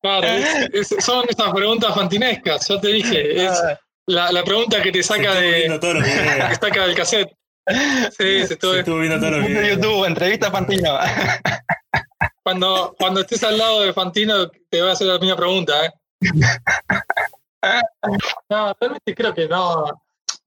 Claro, 0.01 0.27
son 0.99 1.25
estas 1.27 1.51
preguntas 1.53 1.95
fantinescas, 1.95 2.67
yo 2.67 2.79
te 2.79 2.89
dije, 2.89 3.45
es 3.45 3.51
la, 4.05 4.31
la 4.31 4.43
pregunta 4.43 4.81
que 4.81 4.91
te 4.91 5.01
saca 5.01 5.33
de 5.35 5.63
que 6.49 6.55
saca 6.55 6.85
del 6.85 6.95
cassette. 6.95 7.31
Sí, 8.17 8.45
se 8.45 8.53
estuvo, 8.53 8.99
viendo 8.99 9.19
todos 9.19 9.37
los 9.37 9.47
videos. 9.47 9.77
YouTube, 9.77 10.05
entrevista 10.05 10.49
a 10.49 10.51
Fantino. 10.51 10.99
Cuando, 12.43 12.93
cuando 12.99 13.21
estés 13.21 13.41
al 13.45 13.57
lado 13.57 13.81
de 13.81 13.93
Fantino, 13.93 14.49
te 14.69 14.81
voy 14.81 14.89
a 14.89 14.93
hacer 14.93 15.07
la 15.07 15.17
misma 15.17 15.37
pregunta, 15.37 15.85
¿eh? 15.85 15.89
No, 18.49 18.75
realmente 18.79 19.15
creo 19.15 19.33
que 19.33 19.47
no, 19.47 19.85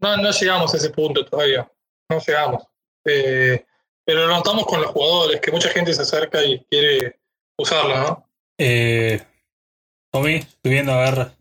no, 0.00 0.30
llegamos 0.30 0.74
a 0.74 0.76
ese 0.76 0.90
punto 0.90 1.24
todavía. 1.24 1.66
No 2.10 2.20
llegamos. 2.20 2.64
Eh, 3.06 3.64
pero 4.06 4.26
lo 4.26 4.28
notamos 4.28 4.64
con 4.66 4.80
los 4.80 4.92
jugadores, 4.92 5.40
que 5.40 5.50
mucha 5.50 5.68
gente 5.70 5.92
se 5.92 6.02
acerca 6.02 6.42
y 6.44 6.60
quiere 6.70 7.18
usarlo, 7.58 7.98
¿no? 7.98 8.28
Eh, 8.56 9.20
Tommy, 10.12 10.36
estoy 10.36 10.72
viendo 10.72 10.92
a 10.92 11.10
ver. 11.10 11.32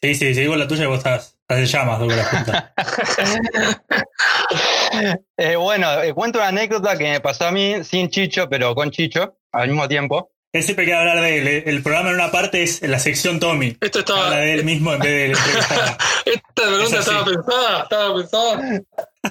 Sí, 0.00 0.14
sí, 0.14 0.34
sigo 0.34 0.54
la 0.54 0.68
tuya 0.68 0.84
y 0.84 0.86
vos 0.86 0.98
estás, 0.98 1.36
estás 1.40 1.58
de 1.58 1.66
llamas, 1.66 2.00
la 2.00 2.72
eh, 5.36 5.56
bueno, 5.56 6.02
eh, 6.02 6.14
cuento 6.14 6.38
una 6.38 6.48
anécdota 6.48 6.96
que 6.96 7.10
me 7.10 7.20
pasó 7.20 7.46
a 7.46 7.52
mí 7.52 7.82
sin 7.82 8.10
Chicho, 8.10 8.48
pero 8.48 8.76
con 8.76 8.92
Chicho 8.92 9.38
al 9.50 9.68
mismo 9.68 9.88
tiempo. 9.88 10.30
Él 10.52 10.62
siempre 10.62 10.84
quiere 10.84 11.00
hablar 11.00 11.20
de 11.20 11.38
él. 11.38 11.48
¿eh? 11.48 11.64
El 11.66 11.82
programa 11.82 12.10
en 12.10 12.16
una 12.16 12.30
parte 12.30 12.62
es 12.62 12.82
la 12.82 12.98
sección 12.98 13.40
Tommy. 13.40 13.76
Esto 13.80 14.00
estaba. 14.00 14.26
Habla 14.26 14.38
de 14.38 14.54
él 14.54 14.64
mismo 14.64 14.92
en 14.92 15.00
vez 15.00 15.10
de. 15.10 15.32
Esta 16.26 16.42
pregunta 16.54 16.98
estaba 16.98 17.24
pensada. 17.24 17.82
Estaba 17.82 18.14
pensada. 18.14 18.82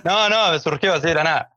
No, 0.04 0.30
no, 0.30 0.52
me 0.52 0.60
surgió 0.60 0.94
así, 0.94 1.08
era 1.08 1.24
nada. 1.24 1.56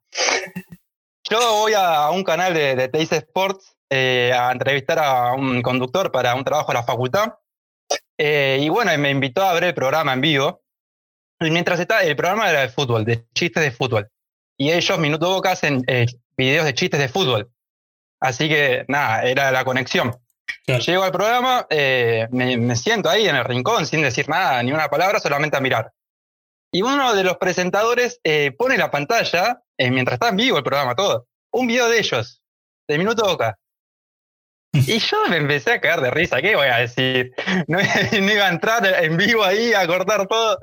Yo 1.29 1.39
voy 1.39 1.73
a 1.75 2.11
un 2.11 2.23
canal 2.23 2.55
de, 2.55 2.77
de 2.77 2.89
Teis 2.89 3.11
Sports 3.13 3.77
eh, 3.91 4.33
a 4.33 4.53
entrevistar 4.53 4.99
a 4.99 5.33
un 5.33 5.63
conductor 5.63 6.11
para 6.13 6.35
un 6.35 6.45
trabajo 6.45 6.71
a 6.71 6.75
la 6.75 6.83
facultad. 6.83 7.35
Eh, 8.19 8.59
y 8.61 8.69
bueno, 8.69 8.97
me 8.99 9.11
invitó 9.11 9.43
a 9.43 9.55
ver 9.55 9.65
el 9.65 9.75
programa 9.75 10.13
en 10.13 10.21
vivo. 10.21 10.63
Y 11.41 11.51
mientras 11.51 11.81
estaba, 11.81 12.03
el 12.03 12.17
programa 12.17 12.51
era 12.51 12.61
de 12.61 12.69
fútbol, 12.69 13.05
de 13.05 13.27
chistes 13.35 13.63
de 13.63 13.71
fútbol. 13.71 14.11
Y 14.57 14.71
ellos, 14.71 14.99
Minuto 14.99 15.29
Boca, 15.29 15.53
hacen 15.53 15.83
videos 16.37 16.65
de 16.65 16.75
chistes 16.75 17.01
de 17.01 17.09
fútbol. 17.09 17.51
Así 18.21 18.49
que 18.49 18.85
nada, 18.89 19.23
era 19.23 19.51
la 19.51 19.65
conexión. 19.65 20.17
Llego 20.67 21.03
al 21.03 21.13
programa, 21.13 21.67
eh, 21.69 22.27
me, 22.31 22.75
siento 22.77 23.11
ahí 23.11 23.29
en 23.29 23.37
el 23.37 23.45
rincón 23.45 23.87
sin 23.87 24.01
decir 24.01 24.29
nada, 24.29 24.63
ni 24.63 24.73
una 24.73 24.89
palabra, 24.89 25.21
solamente 25.21 25.57
a 25.57 25.61
mirar. 25.61 25.93
Y 26.75 26.83
uno 26.83 27.15
de 27.15 27.23
los 27.23 27.37
presentadores 27.37 28.21
eh, 28.25 28.53
pone 28.53 28.77
la 28.77 28.91
pantalla, 28.91 29.63
eh, 29.79 29.91
mientras 29.91 30.15
está 30.15 30.29
en 30.29 30.37
vivo 30.37 30.59
el 30.59 30.65
programa, 30.65 30.95
todo, 30.95 31.29
un 31.53 31.67
video 31.67 31.89
de 31.89 31.99
ellos, 31.99 32.43
de 32.89 32.99
Minuto 32.99 33.25
Boca. 33.25 33.57
Y 34.73 34.99
yo 34.99 35.29
me 35.29 35.37
empecé 35.37 35.75
a 35.75 35.81
caer 35.81 36.01
de 36.01 36.11
risa, 36.11 36.43
¿qué 36.43 36.57
voy 36.57 36.67
a 36.67 36.79
decir? 36.79 37.33
No, 37.69 37.79
iba 37.81 38.47
a 38.47 38.49
entrar 38.49 38.85
en 39.05 39.17
vivo 39.17 39.45
ahí 39.45 39.73
a 39.73 39.87
cortar 39.87 40.27
todo. 40.27 40.59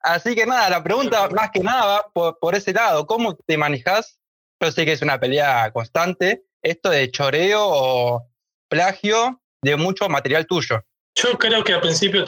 Así 0.00 0.34
que 0.34 0.46
nada, 0.46 0.70
la 0.70 0.82
pregunta 0.82 1.28
más 1.30 1.50
que 1.50 1.60
nada 1.60 1.84
va 1.84 2.06
por, 2.12 2.38
por 2.38 2.54
ese 2.54 2.72
lado, 2.72 3.06
¿cómo 3.06 3.34
te 3.34 3.56
manejas 3.56 4.18
yo 4.60 4.72
sé 4.72 4.84
que 4.84 4.92
es 4.92 5.02
una 5.02 5.20
pelea 5.20 5.70
constante, 5.72 6.44
esto 6.62 6.90
de 6.90 7.10
choreo 7.10 7.60
o 7.62 8.28
plagio 8.68 9.40
de 9.62 9.76
mucho 9.76 10.08
material 10.08 10.46
tuyo. 10.46 10.82
Yo 11.14 11.38
creo 11.38 11.62
que 11.62 11.74
al 11.74 11.80
principio 11.80 12.24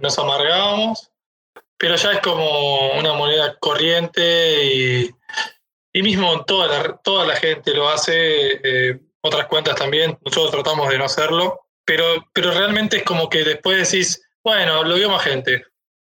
nos 0.00 0.18
amargábamos, 0.18 1.10
pero 1.84 1.96
ya 1.96 2.12
es 2.12 2.20
como 2.20 2.92
una 2.92 3.12
moneda 3.12 3.58
corriente 3.58 4.64
y, 4.64 5.10
y 5.92 6.02
mismo 6.02 6.42
toda 6.46 6.66
la, 6.66 6.96
toda 6.96 7.26
la 7.26 7.36
gente 7.36 7.74
lo 7.74 7.90
hace, 7.90 8.52
eh, 8.64 8.98
otras 9.20 9.48
cuentas 9.48 9.76
también, 9.76 10.18
nosotros 10.24 10.50
tratamos 10.50 10.88
de 10.88 10.96
no 10.96 11.04
hacerlo, 11.04 11.66
pero, 11.84 12.06
pero 12.32 12.52
realmente 12.52 12.96
es 12.96 13.02
como 13.02 13.28
que 13.28 13.44
después 13.44 13.90
decís, 13.90 14.26
bueno, 14.42 14.82
lo 14.82 14.94
vio 14.94 15.10
más 15.10 15.24
gente. 15.24 15.62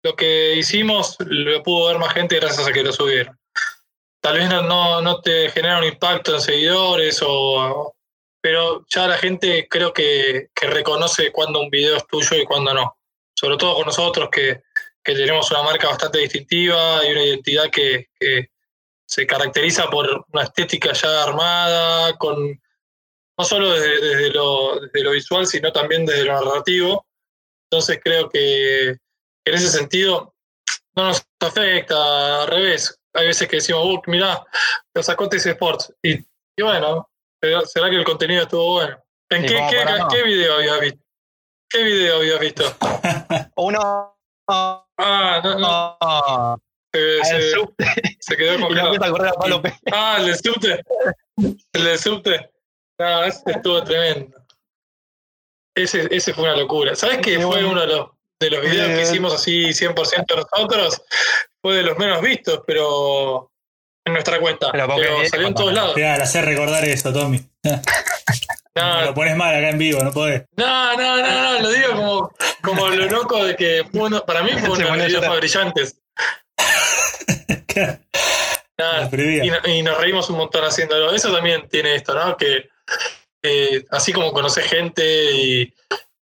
Lo 0.02 0.16
que 0.16 0.54
hicimos 0.54 1.18
lo 1.20 1.62
pudo 1.62 1.88
ver 1.88 1.98
más 1.98 2.14
gente 2.14 2.36
gracias 2.36 2.66
a 2.66 2.72
que 2.72 2.82
lo 2.82 2.90
subieron. 2.94 3.38
Tal 4.22 4.38
vez 4.38 4.48
no, 4.48 5.02
no, 5.02 5.20
te 5.20 5.50
genera 5.50 5.80
un 5.80 5.84
impacto 5.84 6.34
en 6.34 6.40
seguidores, 6.40 7.22
o, 7.22 7.94
pero 8.40 8.86
ya 8.88 9.06
la 9.06 9.18
gente 9.18 9.68
creo 9.68 9.92
que, 9.92 10.48
que 10.54 10.66
reconoce 10.66 11.30
cuando 11.30 11.60
un 11.60 11.68
video 11.68 11.94
es 11.94 12.06
tuyo 12.06 12.38
y 12.38 12.46
cuando 12.46 12.72
no. 12.72 12.96
Sobre 13.34 13.58
todo 13.58 13.74
con 13.74 13.84
nosotros 13.84 14.30
que, 14.32 14.62
que 15.08 15.14
tenemos 15.14 15.50
una 15.50 15.62
marca 15.62 15.88
bastante 15.88 16.18
distintiva 16.18 17.00
y 17.02 17.12
una 17.12 17.22
identidad 17.24 17.70
que, 17.70 18.10
que 18.20 18.50
se 19.08 19.26
caracteriza 19.26 19.88
por 19.88 20.26
una 20.34 20.42
estética 20.42 20.92
ya 20.92 21.22
armada, 21.22 22.12
con 22.18 22.60
no 23.38 23.44
solo 23.44 23.72
desde, 23.72 24.02
desde, 24.02 24.30
lo, 24.32 24.78
desde 24.80 25.02
lo 25.02 25.12
visual, 25.12 25.46
sino 25.46 25.72
también 25.72 26.04
desde 26.04 26.26
lo 26.26 26.34
narrativo. 26.34 27.06
Entonces 27.70 28.00
creo 28.04 28.28
que 28.28 28.88
en 28.88 29.54
ese 29.54 29.70
sentido 29.70 30.34
no 30.94 31.04
nos 31.04 31.24
afecta, 31.40 32.42
al 32.42 32.48
revés. 32.48 33.00
Hay 33.14 33.28
veces 33.28 33.48
que 33.48 33.56
decimos, 33.56 33.86
uh, 33.86 34.02
mirá, 34.08 34.44
lo 34.92 35.02
sacó 35.02 35.26
TC 35.26 35.46
Sports. 35.52 35.90
Y, 36.02 36.16
y 36.18 36.62
bueno, 36.62 37.08
será 37.64 37.88
que 37.88 37.96
el 37.96 38.04
contenido 38.04 38.42
estuvo 38.42 38.74
bueno. 38.74 39.02
¿En 39.30 39.48
Sí, 39.48 39.54
qué, 39.54 39.84
no. 39.86 40.08
qué 40.08 40.22
video 40.22 40.56
habías 40.56 40.80
visto? 40.82 41.00
¿Qué 41.70 41.82
video 41.82 42.16
habías 42.16 42.40
visto? 42.40 42.76
Uno. 43.56 44.17
Ah, 44.48 45.40
no, 45.44 45.58
no. 45.58 45.96
Ah, 46.00 46.56
Se, 46.92 47.18
el 47.18 47.24
se- 47.24 47.50
subte. 47.52 47.84
se 48.20 48.36
quedó 48.36 48.54
Y 48.58 48.60
congelado. 48.62 49.04
a 49.04 49.10
correr 49.10 49.28
a 49.28 49.32
Pablo 49.32 49.62
Pérez. 49.62 49.78
Ah, 49.92 50.16
el 50.18 50.26
del 50.26 50.36
subte. 50.38 50.82
El 51.72 51.84
del 51.84 51.98
subte. 51.98 52.50
No, 52.98 53.24
ese 53.24 53.42
estuvo 53.46 53.82
tremendo. 53.84 54.36
Ese, 55.76 56.08
ese 56.10 56.34
fue 56.34 56.44
una 56.44 56.56
locura. 56.56 56.96
¿Sabes 56.96 57.18
qué 57.18 57.38
fue 57.38 57.64
uno 57.64 57.82
de 57.82 57.86
los, 57.86 58.08
de 58.40 58.50
los 58.50 58.62
videos 58.62 58.86
que 58.88 58.94
Bien. 58.94 59.06
hicimos 59.06 59.34
así 59.34 59.66
100% 59.66 60.34
nosotros? 60.52 61.02
Fue 61.62 61.76
de 61.76 61.82
los 61.84 61.96
menos 61.98 62.20
vistos, 62.20 62.60
pero 62.66 63.52
en 64.04 64.12
nuestra 64.14 64.40
cuenta. 64.40 64.72
Pero 64.72 64.88
Pero, 64.96 65.28
salió 65.28 65.46
en 65.46 65.54
todos 65.54 65.72
lados. 65.72 65.96
Le 65.96 66.06
hacer 66.08 66.44
recordar 66.44 66.84
eso, 66.84 67.12
Tommy. 67.12 67.40
No, 68.78 69.04
lo 69.06 69.14
pones 69.14 69.36
mal 69.36 69.54
acá 69.54 69.68
en 69.70 69.78
vivo, 69.78 70.02
no 70.02 70.12
podés. 70.12 70.44
no, 70.56 70.96
no, 70.96 71.16
no, 71.22 71.42
no, 71.54 71.60
lo 71.60 71.68
digo 71.70 71.88
como, 71.92 72.32
como 72.62 72.88
lo 72.88 73.06
loco 73.06 73.44
de 73.44 73.56
que 73.56 73.84
fue 73.90 74.02
uno- 74.02 74.24
para 74.24 74.42
mí 74.42 74.50
fue 74.52 74.70
uno 74.70 74.76
de 74.78 74.84
los 74.84 75.06
videos 75.06 75.26
más 75.26 75.36
brillantes. 75.38 76.00
Nada, 78.78 79.10
y, 79.12 79.50
no- 79.50 79.66
y 79.66 79.82
nos 79.82 79.98
reímos 79.98 80.30
un 80.30 80.36
montón 80.38 80.64
haciéndolo. 80.64 81.12
Eso 81.12 81.32
también 81.32 81.68
tiene 81.68 81.96
esto, 81.96 82.14
¿no? 82.14 82.36
Que 82.36 82.68
eh, 83.42 83.84
así 83.90 84.12
como 84.12 84.32
conoces 84.32 84.64
gente 84.66 85.32
y 85.32 85.74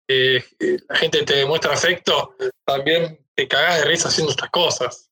eh, 0.09 0.45
la 0.89 0.97
gente 0.97 1.23
te 1.23 1.37
demuestra 1.37 1.73
afecto, 1.73 2.35
también 2.67 3.19
te 3.35 3.49
cagás 3.49 3.79
de 3.79 3.85
risa 3.87 4.09
haciendo 4.09 4.33
estas 4.33 4.51
cosas. 4.51 5.09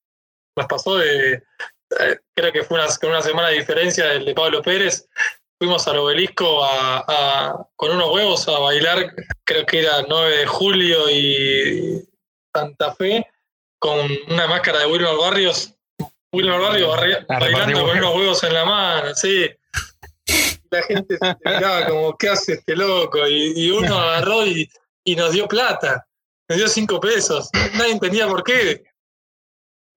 Nos 0.56 0.66
pasó 0.66 0.98
de, 0.98 1.32
eh, 1.34 2.18
creo 2.36 2.52
que 2.52 2.62
fue 2.62 2.78
una, 2.78 2.94
con 3.00 3.10
una 3.10 3.22
semana 3.22 3.48
de 3.48 3.54
diferencia 3.58 4.04
del 4.06 4.26
de 4.26 4.34
Pablo 4.34 4.60
Pérez. 4.62 5.08
Fuimos 5.60 5.86
al 5.88 5.98
obelisco 5.98 6.64
a, 6.64 7.04
a- 7.06 7.66
con 7.76 7.90
unos 7.90 8.10
huevos 8.14 8.48
a 8.48 8.58
bailar, 8.58 9.14
creo 9.44 9.66
que 9.66 9.80
era 9.80 10.02
9 10.08 10.38
de 10.38 10.46
julio 10.46 11.10
y 11.10 12.02
Santa 12.54 12.94
Fe, 12.94 13.26
con 13.78 14.08
una 14.28 14.46
máscara 14.46 14.78
de 14.78 14.86
Wilmer 14.86 15.16
Barrios. 15.18 15.74
Wilmer 16.32 16.60
Barrios 16.60 16.88
barri- 16.96 17.26
bailando 17.28 17.80
con 17.86 17.98
unos 17.98 18.16
huevos 18.16 18.42
en 18.44 18.54
la 18.54 18.64
mano, 18.64 19.14
sí. 19.14 19.50
La 20.70 20.82
gente 20.84 21.18
se 21.18 21.36
miraba 21.44 21.86
como, 21.88 22.16
¿qué 22.16 22.28
hace 22.30 22.54
este 22.54 22.74
loco? 22.76 23.26
Y, 23.28 23.52
y 23.66 23.70
uno 23.70 23.98
agarró 23.98 24.46
y, 24.46 24.70
y 25.04 25.14
nos 25.16 25.32
dio 25.32 25.46
plata. 25.46 26.06
Nos 26.48 26.56
dio 26.58 26.68
cinco 26.68 26.98
pesos. 27.00 27.50
Nadie 27.74 27.92
entendía 27.92 28.26
por 28.28 28.42
qué. 28.44 28.82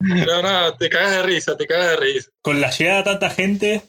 Pero 0.08 0.42
nada, 0.42 0.78
te 0.78 0.90
cagás 0.90 1.12
de 1.12 1.24
risa, 1.24 1.56
te 1.58 1.66
cagás 1.68 1.90
de 1.92 1.96
risa. 1.98 2.30
Con 2.42 2.60
la 2.62 2.70
llegada 2.72 2.98
de 3.00 3.04
tanta 3.04 3.30
gente, 3.30 3.82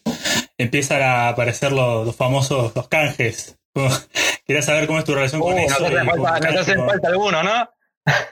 empiezan 0.59 1.03
a 1.03 1.29
aparecer 1.29 1.73
los, 1.73 2.07
los 2.07 2.15
famosos, 2.17 2.73
los 2.75 2.89
canjes. 2.89 3.57
Quería 4.47 4.63
saber 4.63 4.87
cómo 4.87 4.99
es 4.99 5.05
tu 5.05 5.15
relación 5.15 5.41
Uh, 5.41 5.45
con 5.45 5.57
nos 5.57 5.65
eso. 5.65 5.79
falta, 5.81 6.39
tu 6.41 6.45
nos 6.53 6.57
hacen 6.61 6.87
falta 6.87 7.09
algunos, 7.09 7.45
¿no? 7.45 7.71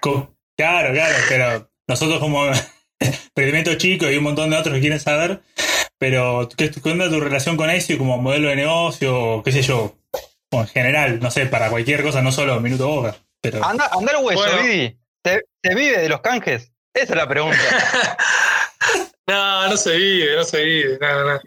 con- 0.01 0.37
Claro, 0.57 0.93
claro, 0.93 1.15
pero 1.29 1.71
nosotros 1.89 2.21
como 2.21 2.45
experimento 3.01 3.75
chico 3.77 4.09
y 4.11 4.17
un 4.19 4.25
montón 4.25 4.51
de 4.51 4.57
otros 4.59 4.75
que 4.75 4.81
quieren 4.81 5.01
saber, 5.01 5.41
pero 5.99 6.49
¿qué 6.57 6.67
es 6.67 6.71
tu, 6.73 6.83
qué 6.83 6.91
onda 6.91 7.09
tu 7.09 7.21
relación 7.21 7.57
con 7.57 7.71
eso 7.71 7.97
como 7.99 8.19
modelo 8.19 8.49
de 8.49 8.57
negocio, 8.57 9.19
o 9.19 9.43
qué 9.43 9.51
sé 9.51 9.63
yo? 9.63 9.97
O 10.53 10.61
en 10.61 10.67
general, 10.69 11.19
no 11.21 11.31
sé, 11.31 11.47
para 11.47 11.71
cualquier 11.71 12.03
cosa, 12.03 12.21
no 12.21 12.31
solo 12.33 12.61
Minuto 12.61 12.87
Boca. 12.87 13.17
Pero 13.41 13.65
Anda, 13.65 13.89
anda 13.93 14.13
el 14.13 14.25
hueso, 14.25 14.41
Bueno. 14.41 14.63
Didi. 14.63 14.99
¿Se, 15.25 15.41
se 15.63 15.75
vive 15.75 15.99
de 15.99 16.09
los 16.09 16.21
canjes? 16.21 16.72
Esa 16.95 17.13
es 17.13 17.17
la 17.17 17.29
pregunta. 17.29 17.59
No, 19.29 19.69
no 19.69 19.77
se 19.77 19.97
vive, 19.97 20.35
no 20.35 20.45
se 20.45 20.65
vive, 20.65 20.99
no, 21.01 21.25
no. 21.25 21.41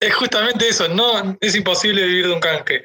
Es 0.00 0.14
justamente 0.14 0.68
eso, 0.68 0.88
no, 0.88 1.36
es 1.40 1.54
imposible 1.54 2.04
vivir 2.04 2.26
de 2.26 2.32
un 2.32 2.40
canje. 2.40 2.82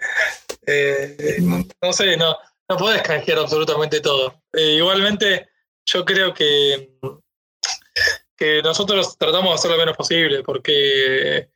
Eh, 0.67 1.39
no 1.81 1.91
sé, 1.91 2.15
no, 2.15 2.37
no 2.69 2.77
podés 2.77 3.01
canjear 3.01 3.39
absolutamente 3.39 4.01
todo. 4.01 4.43
Eh, 4.53 4.73
igualmente, 4.73 5.49
yo 5.85 6.05
creo 6.05 6.33
que, 6.33 6.91
que 8.37 8.61
nosotros 8.61 9.17
tratamos 9.17 9.49
de 9.49 9.55
hacer 9.55 9.71
lo 9.71 9.77
menos 9.77 9.97
posible, 9.97 10.43
porque 10.43 11.49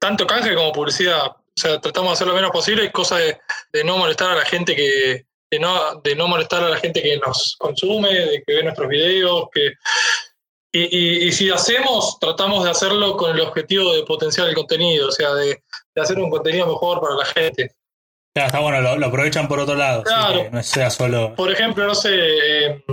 tanto 0.00 0.26
canje 0.26 0.54
como 0.54 0.72
publicidad, 0.72 1.26
o 1.26 1.52
sea, 1.54 1.80
tratamos 1.80 2.10
de 2.10 2.14
hacer 2.14 2.26
lo 2.28 2.34
menos 2.34 2.50
posible, 2.50 2.90
cosa 2.92 3.18
de, 3.18 3.38
de 3.72 3.84
no 3.84 3.98
molestar 3.98 4.30
a 4.30 4.36
la 4.36 4.44
gente 4.44 4.74
que, 4.74 5.26
de 5.52 5.58
no, 5.60 6.00
de 6.02 6.16
no 6.16 6.28
molestar 6.28 6.64
a 6.64 6.70
la 6.70 6.78
gente 6.78 7.02
que 7.02 7.18
nos 7.18 7.56
consume, 7.58 8.08
de 8.08 8.42
que 8.42 8.54
ve 8.54 8.62
nuestros 8.62 8.88
videos, 8.88 9.48
que 9.52 9.72
y, 10.74 10.80
y- 10.98 11.28
y 11.28 11.32
si 11.32 11.50
hacemos, 11.50 12.18
tratamos 12.18 12.64
de 12.64 12.70
hacerlo 12.70 13.18
con 13.18 13.32
el 13.32 13.40
objetivo 13.42 13.92
de 13.92 14.02
potenciar 14.04 14.48
el 14.48 14.54
contenido, 14.54 15.08
o 15.08 15.12
sea, 15.12 15.34
de, 15.34 15.62
de 15.94 16.02
hacer 16.02 16.18
un 16.18 16.30
contenido 16.30 16.66
mejor 16.66 17.02
para 17.02 17.16
la 17.16 17.26
gente. 17.26 17.74
claro, 18.34 18.46
está 18.46 18.60
bueno, 18.60 18.80
lo, 18.80 18.96
lo 18.96 19.06
aprovechan 19.08 19.46
por 19.46 19.58
otro 19.60 19.74
lado, 19.74 20.02
Claro. 20.04 20.48
no 20.50 20.62
sea 20.62 20.88
solo. 20.88 21.34
Por 21.34 21.52
ejemplo, 21.52 21.86
no 21.86 21.94
sé, 21.94 22.10
eh, 22.14 22.84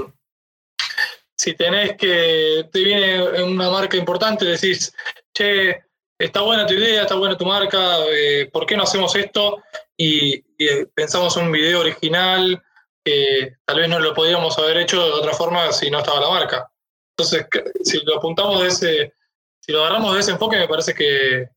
si 1.37 1.53
tenés 1.53 1.95
que, 1.95 2.65
te 2.73 2.79
viene 2.83 3.43
una 3.43 3.69
marca 3.69 3.95
importante, 3.95 4.43
decís, 4.43 4.93
che, 5.33 5.83
está 6.19 6.41
buena 6.41 6.65
tu 6.67 6.73
idea, 6.73 7.03
está 7.03 7.15
buena 7.15 7.37
tu 7.37 7.45
marca, 7.45 7.99
eh, 8.11 8.49
¿por 8.51 8.65
qué 8.65 8.75
no 8.75 8.83
hacemos 8.83 9.15
esto? 9.15 9.63
Y, 10.01 10.35
y, 10.57 10.67
eh, 10.67 10.87
pensamos 10.93 11.35
en 11.35 11.47
un 11.47 11.51
video 11.51 11.81
original 11.81 12.63
que 13.03 13.57
tal 13.65 13.79
vez 13.79 13.89
no 13.89 13.99
lo 13.99 14.13
podíamos 14.13 14.57
haber 14.57 14.77
hecho 14.77 15.03
de 15.03 15.11
otra 15.11 15.33
forma 15.33 15.73
si 15.73 15.91
no 15.91 15.99
estaba 15.99 16.21
la 16.21 16.29
marca. 16.29 16.71
Entonces, 17.17 17.45
si 17.83 17.99
lo 18.05 18.15
apuntamos 18.15 18.61
de 18.61 18.67
ese, 18.69 19.13
si 19.59 19.73
lo 19.73 19.81
agarramos 19.81 20.13
de 20.13 20.21
ese 20.21 20.31
enfoque, 20.31 20.55
me 20.55 20.69
parece 20.69 20.93
que, 20.93 21.49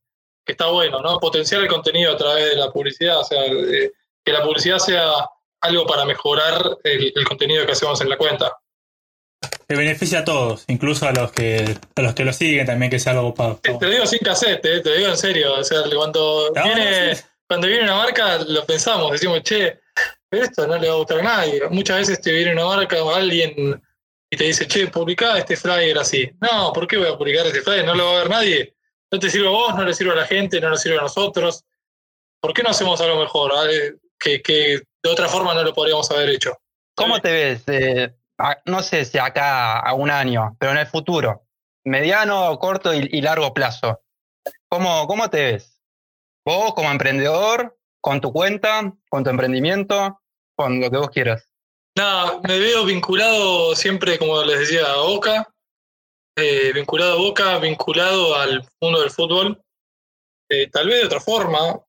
que 0.45 0.51
está 0.51 0.67
bueno, 0.67 0.99
¿no? 0.99 1.19
Potenciar 1.19 1.61
el 1.61 1.69
contenido 1.69 2.11
a 2.11 2.17
través 2.17 2.49
de 2.49 2.57
la 2.57 2.69
publicidad, 2.69 3.19
o 3.19 3.23
sea, 3.23 3.43
que 3.45 4.31
la 4.31 4.43
publicidad 4.43 4.79
sea 4.79 5.09
algo 5.61 5.87
para 5.87 6.03
mejorar 6.03 6.79
el, 6.83 7.13
el 7.15 7.25
contenido 7.25 7.65
que 7.65 7.71
hacemos 7.71 8.01
en 8.01 8.09
la 8.09 8.17
cuenta. 8.17 8.57
Que 9.69 9.75
beneficia 9.75 10.19
a 10.19 10.25
todos, 10.25 10.65
incluso 10.67 11.07
a 11.07 11.13
los 11.13 11.31
que 11.31 11.77
a 11.95 12.01
los 12.01 12.13
que 12.13 12.25
lo 12.25 12.33
siguen 12.33 12.65
también 12.65 12.91
que 12.91 12.99
sea 12.99 13.13
algo 13.13 13.29
copado. 13.29 13.59
Te, 13.61 13.73
te 13.73 13.89
digo 13.89 14.05
sin 14.05 14.19
cassette, 14.19 14.65
eh, 14.65 14.81
te 14.81 14.97
digo 14.97 15.09
en 15.09 15.17
serio. 15.17 15.53
O 15.53 15.63
sea, 15.63 15.83
cuando, 15.95 16.51
No, 16.53 16.63
viene, 16.63 17.15
sí. 17.15 17.23
Cuando 17.47 17.67
viene 17.67 17.83
una 17.83 17.95
marca, 17.95 18.37
lo 18.39 18.65
pensamos, 18.65 19.11
decimos, 19.11 19.41
che, 19.43 19.79
pero 20.29 20.45
esto 20.45 20.65
no 20.65 20.77
le 20.77 20.87
va 20.87 20.95
a 20.95 20.97
gustar 20.97 21.19
a 21.19 21.23
nadie. 21.23 21.61
Muchas 21.69 21.99
veces 21.99 22.21
te 22.21 22.31
viene 22.31 22.53
una 22.53 22.65
marca 22.65 23.03
o 23.03 23.13
alguien 23.13 23.81
y 24.29 24.37
te 24.37 24.45
dice, 24.45 24.67
che, 24.67 24.87
publicá 24.87 25.37
este 25.37 25.55
flyer 25.55 25.97
así. 25.97 26.31
No, 26.41 26.73
¿por 26.73 26.87
qué 26.87 26.97
voy 26.97 27.07
a 27.07 27.17
publicar 27.17 27.45
este 27.45 27.61
flyer? 27.61 27.85
No 27.85 27.93
lo 27.93 28.05
va 28.05 28.11
a 28.11 28.17
ver 28.19 28.29
nadie. 28.29 28.75
No 29.11 29.19
te 29.19 29.29
sirve 29.29 29.47
a 29.47 29.51
vos, 29.51 29.75
no 29.75 29.83
le 29.83 29.93
sirve 29.93 30.13
a 30.13 30.15
la 30.15 30.25
gente, 30.25 30.59
no 30.59 30.71
le 30.71 30.77
sirve 30.77 30.97
a 30.97 31.01
nosotros. 31.01 31.63
¿Por 32.39 32.53
qué 32.53 32.63
no 32.63 32.69
hacemos 32.71 32.99
algo 32.99 33.19
mejor? 33.19 33.51
Que, 34.19 34.41
que 34.41 34.81
de 35.03 35.09
otra 35.09 35.27
forma 35.27 35.53
no 35.53 35.63
lo 35.63 35.73
podríamos 35.73 36.09
haber 36.09 36.29
hecho. 36.29 36.57
¿Cómo 36.95 37.19
te 37.21 37.31
ves? 37.31 37.63
eh, 37.67 38.15
no 38.65 38.81
sé 38.81 39.05
si 39.05 39.19
acá 39.19 39.79
a 39.79 39.93
un 39.93 40.09
año, 40.09 40.55
pero 40.59 40.71
en 40.71 40.79
el 40.79 40.87
futuro. 40.87 41.43
Mediano, 41.85 42.57
corto 42.57 42.93
y, 42.93 43.07
y 43.11 43.21
largo 43.21 43.53
plazo. 43.53 44.01
¿Cómo, 44.67 45.05
¿Cómo 45.05 45.29
te 45.29 45.43
ves? 45.43 45.72
Vos 46.45 46.73
como 46.73 46.91
emprendedor, 46.91 47.77
con 48.01 48.19
tu 48.19 48.31
cuenta, 48.33 48.93
con 49.09 49.23
tu 49.23 49.29
emprendimiento, 49.29 50.21
con 50.55 50.79
lo 50.79 50.91
que 50.91 50.97
vos 50.97 51.09
quieras. 51.09 51.49
Nada, 51.95 52.41
me 52.47 52.59
veo 52.59 52.85
vinculado 52.85 53.75
siempre, 53.75 54.17
como 54.17 54.43
les 54.43 54.59
decía, 54.59 54.91
a 54.91 54.97
Boca, 54.97 55.53
eh, 56.35 56.71
vinculado 56.73 57.13
a 57.13 57.17
Boca, 57.17 57.57
vinculado 57.59 58.35
al 58.35 58.67
mundo 58.81 59.01
del 59.01 59.11
fútbol, 59.11 59.59
Eh, 60.49 60.69
tal 60.69 60.87
vez 60.87 60.99
de 60.99 61.05
otra 61.07 61.19
forma. 61.19 61.79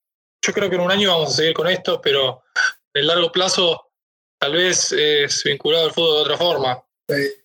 Yo 0.47 0.53
creo 0.53 0.71
que 0.71 0.77
en 0.77 0.83
un 0.83 0.90
año 0.90 1.11
vamos 1.11 1.33
a 1.33 1.37
seguir 1.37 1.55
con 1.55 1.67
esto, 1.67 2.01
pero 2.01 2.45
en 2.95 3.01
el 3.01 3.07
largo 3.07 3.31
plazo 3.31 3.90
tal 4.40 4.53
vez 4.53 4.93
es 4.93 5.43
vinculado 5.45 5.87
al 5.87 5.93
fútbol 5.93 6.14
de 6.14 6.23
otra 6.23 6.37
forma. 6.38 6.85
Eh, 7.09 7.45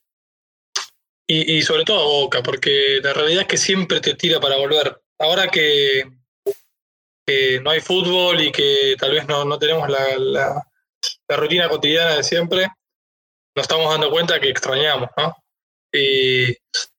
y, 1.27 1.57
y 1.57 1.61
sobre 1.61 1.83
todo 1.83 1.99
a 1.99 2.21
Boca, 2.21 2.43
porque 2.43 2.99
la 3.03 3.13
realidad 3.13 3.41
es 3.41 3.47
que 3.47 3.57
siempre 3.57 3.99
te 3.99 4.13
tira 4.13 4.39
para 4.39 4.57
volver. 4.57 5.01
Ahora 5.17 5.47
que, 5.47 6.03
no 7.63 7.71
hay 7.71 7.79
fútbol 7.81 8.39
y 8.41 8.51
que 8.51 8.95
tal 8.99 9.11
vez 9.11 9.27
no, 9.27 9.45
no 9.45 9.57
tenemos 9.59 9.89
la, 9.89 10.17
la- 10.17 10.63
la 11.29 11.35
rutina 11.37 11.69
cotidiana 11.69 12.15
de 12.15 12.23
siempre, 12.23 12.67
nos 13.55 13.63
estamos 13.63 13.89
dando 13.91 14.09
cuenta 14.11 14.39
que 14.39 14.49
extrañamos. 14.49 15.09
Y 15.93 16.53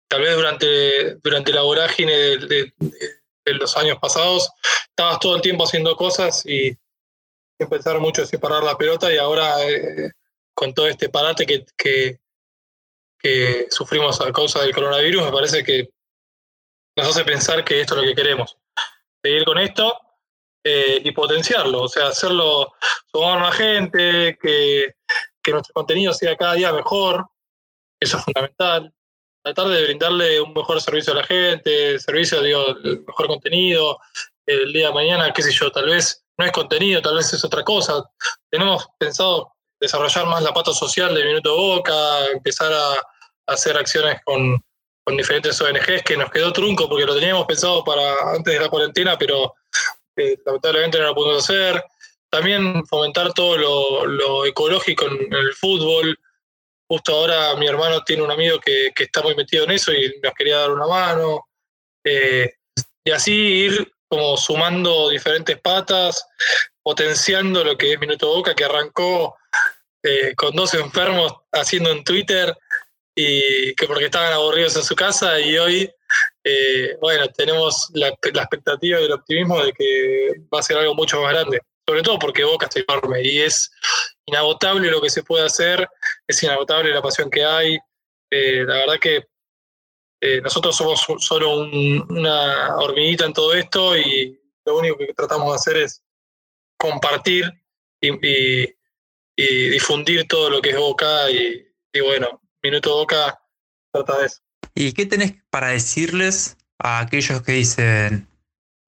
tal 0.08 0.22
vez 0.22 0.34
durante, 0.36 1.14
durante 1.16 1.52
la 1.52 1.62
vorágine 1.62 2.12
de, 2.12 2.36
de- 2.38 2.72
de- 2.78 3.54
los 3.54 3.76
años 3.76 3.98
pasados, 4.00 4.48
estabas 4.88 5.18
todo 5.18 5.34
el 5.36 5.42
tiempo 5.42 5.64
haciendo 5.64 5.96
cosas 5.96 6.46
y 6.46 6.70
sin 7.58 7.68
pensar 7.68 7.98
mucho 7.98 8.22
en 8.22 8.28
separar 8.28 8.62
la 8.62 8.78
pelota 8.78 9.12
y 9.12 9.18
ahora 9.18 9.62
eh, 9.68 10.12
con 10.54 10.72
todo 10.72 10.86
este 10.86 11.08
parate 11.08 11.44
que, 11.46 11.64
que, 11.76 12.20
que 13.18 13.66
sufrimos 13.70 14.20
a 14.20 14.32
causa 14.32 14.62
del 14.62 14.74
coronavirus, 14.74 15.24
me 15.24 15.32
parece 15.32 15.64
que 15.64 15.90
nos 16.96 17.08
hace 17.08 17.24
pensar 17.24 17.64
que 17.64 17.80
esto 17.80 17.94
es 17.96 18.00
lo 18.02 18.06
que 18.08 18.14
queremos. 18.14 18.56
Seguir 19.22 19.44
con 19.44 19.58
esto 19.58 20.00
eh, 20.62 21.00
y 21.04 21.10
potenciarlo, 21.12 21.82
o 21.82 21.88
sea, 21.88 22.08
hacerlo, 22.08 22.72
sumar 23.10 23.40
más 23.40 23.56
gente, 23.56 24.38
que, 24.40 24.94
que 25.42 25.52
nuestro 25.52 25.72
contenido 25.72 26.12
sea 26.12 26.36
cada 26.36 26.54
día 26.54 26.72
mejor, 26.72 27.26
eso 27.98 28.18
es 28.18 28.24
fundamental. 28.24 28.92
Tratar 29.42 29.68
de 29.68 29.84
brindarle 29.84 30.40
un 30.40 30.52
mejor 30.52 30.80
servicio 30.80 31.12
a 31.12 31.16
la 31.16 31.24
gente, 31.24 31.98
servicio, 31.98 32.42
digo, 32.42 32.76
el 32.84 33.04
mejor 33.06 33.26
contenido, 33.26 33.98
el 34.46 34.72
día 34.72 34.88
de 34.88 34.94
mañana, 34.94 35.32
qué 35.32 35.42
sé 35.42 35.50
yo, 35.50 35.70
tal 35.70 35.86
vez 35.86 36.24
no 36.36 36.44
es 36.44 36.52
contenido, 36.52 37.00
tal 37.00 37.16
vez 37.16 37.32
es 37.32 37.44
otra 37.44 37.62
cosa. 37.62 38.04
Tenemos 38.50 38.86
pensado 38.98 39.52
desarrollar 39.80 40.26
más 40.26 40.42
la 40.42 40.52
pata 40.52 40.72
social 40.72 41.14
de 41.14 41.24
Minuto 41.24 41.56
Boca, 41.56 42.26
empezar 42.34 42.72
a, 42.72 42.94
hacer 43.46 43.76
acciones 43.76 44.20
con, 44.24 44.62
con 45.04 45.16
diferentes 45.16 45.60
ONGs 45.60 46.04
que 46.04 46.16
nos 46.16 46.30
quedó 46.30 46.52
trunco 46.52 46.88
porque 46.88 47.04
lo 47.04 47.16
teníamos 47.16 47.46
pensado 47.46 47.82
para 47.82 48.14
antes 48.32 48.54
de 48.54 48.60
la 48.60 48.68
cuarentena, 48.68 49.18
pero 49.18 49.54
eh, 50.20 50.38
lamentablemente 50.44 50.98
no 50.98 51.06
lo 51.06 51.14
pudimos 51.14 51.48
hacer. 51.48 51.82
También 52.28 52.86
fomentar 52.86 53.32
todo 53.32 53.56
lo, 54.06 54.46
ecológico 54.46 55.06
en, 55.06 55.32
el 55.32 55.52
fútbol. 55.54 56.18
Justo 56.88 57.14
ahora 57.14 57.56
mi 57.56 57.66
hermano 57.66 58.02
tiene 58.04 58.22
un 58.22 58.30
amigo 58.30 58.58
que, 58.60 58.90
que 58.94 59.04
está 59.04 59.22
muy 59.22 59.34
metido 59.34 59.64
en 59.64 59.72
eso 59.72 59.92
y 59.92 60.20
nos 60.22 60.34
quería 60.34 60.58
dar 60.58 60.70
una 60.70 60.86
mano. 60.86 61.46
Eh, 62.04 62.52
y 63.04 63.10
así 63.10 63.32
ir 63.32 63.92
como 64.08 64.36
sumando 64.36 65.08
diferentes 65.08 65.58
patas, 65.60 66.26
potenciando 66.82 67.62
lo 67.62 67.76
que 67.76 67.92
es 67.92 68.00
Minuto 68.00 68.28
Boca, 68.28 68.54
que 68.54 68.64
arrancó 68.64 69.36
eh, 70.02 70.34
con 70.34 70.56
dos 70.56 70.74
enfermos 70.74 71.32
haciendo 71.52 71.90
en 71.90 72.02
Twitter 72.02 72.56
y 73.14 73.74
que 73.74 73.86
porque 73.86 74.06
estaban 74.06 74.32
aburridos 74.32 74.76
en 74.76 74.82
su 74.82 74.96
casa 74.96 75.38
y 75.38 75.58
hoy, 75.58 75.90
eh, 76.44 76.96
bueno, 77.00 77.28
tenemos 77.28 77.90
la, 77.94 78.08
expectativa 78.08 79.00
y 79.00 79.04
el 79.04 79.12
optimismo 79.12 79.62
de 79.64 79.72
que 79.72 80.32
va 80.52 80.60
a 80.60 80.62
ser 80.62 80.78
algo 80.78 80.94
mucho 80.94 81.20
más 81.22 81.32
grande, 81.32 81.60
sobre 81.86 82.02
todo 82.02 82.18
porque 82.18 82.44
Boca 82.44 82.66
está 82.66 82.80
enorme 82.80 83.22
y 83.22 83.40
es 83.40 83.70
inagotable 84.26 84.90
lo 84.90 85.00
que 85.00 85.10
se 85.10 85.22
puede 85.22 85.44
hacer, 85.44 85.88
es 86.26 86.42
inagotable 86.42 86.92
la 86.94 87.02
pasión 87.02 87.30
que 87.30 87.44
hay, 87.44 87.78
eh, 88.30 88.64
la 88.66 88.74
verdad 88.76 88.98
que 89.00 89.26
eh, 90.22 90.40
nosotros 90.42 90.76
somos 90.76 91.04
solo 91.18 91.60
un- 91.60 92.06
una 92.10 92.76
hormiguita 92.76 93.24
en 93.24 93.32
todo 93.32 93.54
esto 93.54 93.96
y 93.96 94.38
lo 94.66 94.78
único 94.78 94.98
que 94.98 95.14
tratamos 95.14 95.48
de 95.50 95.54
hacer 95.56 95.76
es 95.82 96.02
compartir 96.76 97.50
y 98.00 99.70
difundir 99.70 100.26
todo 100.28 100.50
lo 100.50 100.60
que 100.60 100.70
es 100.70 100.76
Boca 100.76 101.30
y, 101.30 101.66
y 101.92 102.00
bueno, 102.00 102.40
Minuto 102.62 102.94
Boca 102.94 103.40
trata 103.92 104.18
de 104.18 104.26
eso. 104.26 104.40
¿Y 104.74 104.92
qué 104.92 105.06
tenés 105.06 105.34
para 105.50 105.68
decirles 105.68 106.56
a 106.78 107.00
aquellos 107.00 107.42
que 107.42 107.52
dicen, 107.52 108.28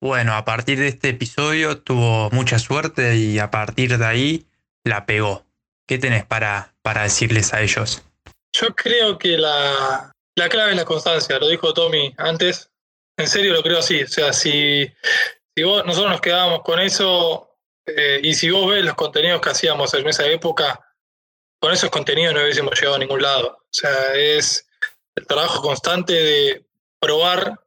bueno, 0.00 0.34
a 0.34 0.44
partir 0.44 0.78
de 0.78 0.88
este 0.88 1.10
episodio 1.10 1.78
tuvo 1.78 2.30
mucha 2.30 2.58
suerte 2.58 3.16
y 3.16 3.38
a 3.38 3.50
partir 3.50 3.98
de 3.98 4.04
ahí 4.04 4.46
la 4.84 5.06
pegó? 5.06 5.44
¿Qué 5.86 5.98
tenés 5.98 6.24
para, 6.24 6.74
para 6.82 7.02
decirles 7.02 7.52
a 7.52 7.60
ellos? 7.60 8.02
Yo 8.52 8.74
creo 8.74 9.18
que 9.18 9.38
la, 9.38 10.12
la 10.36 10.48
clave 10.48 10.72
es 10.72 10.76
la 10.76 10.84
constancia, 10.84 11.38
lo 11.38 11.48
dijo 11.48 11.72
Tommy 11.74 12.14
antes. 12.18 12.70
En 13.16 13.28
serio 13.28 13.52
lo 13.52 13.62
creo 13.62 13.78
así. 13.78 14.02
O 14.02 14.08
sea, 14.08 14.32
si, 14.32 14.90
si 15.54 15.62
vos, 15.62 15.84
nosotros 15.84 16.12
nos 16.12 16.20
quedábamos 16.20 16.62
con 16.62 16.80
eso, 16.80 17.56
eh, 17.86 18.20
y 18.22 18.34
si 18.34 18.50
vos 18.50 18.70
ves 18.70 18.84
los 18.84 18.94
contenidos 18.94 19.40
que 19.40 19.50
hacíamos 19.50 19.92
en 19.94 20.08
esa 20.08 20.26
época, 20.26 20.80
con 21.60 21.72
esos 21.72 21.90
contenidos 21.90 22.34
no 22.34 22.42
hubiésemos 22.42 22.74
llegado 22.74 22.96
a 22.96 22.98
ningún 22.98 23.22
lado. 23.22 23.48
O 23.48 23.68
sea, 23.70 24.14
es 24.14 24.66
el 25.14 25.26
trabajo 25.26 25.62
constante 25.62 26.12
de 26.12 26.64
probar 27.00 27.58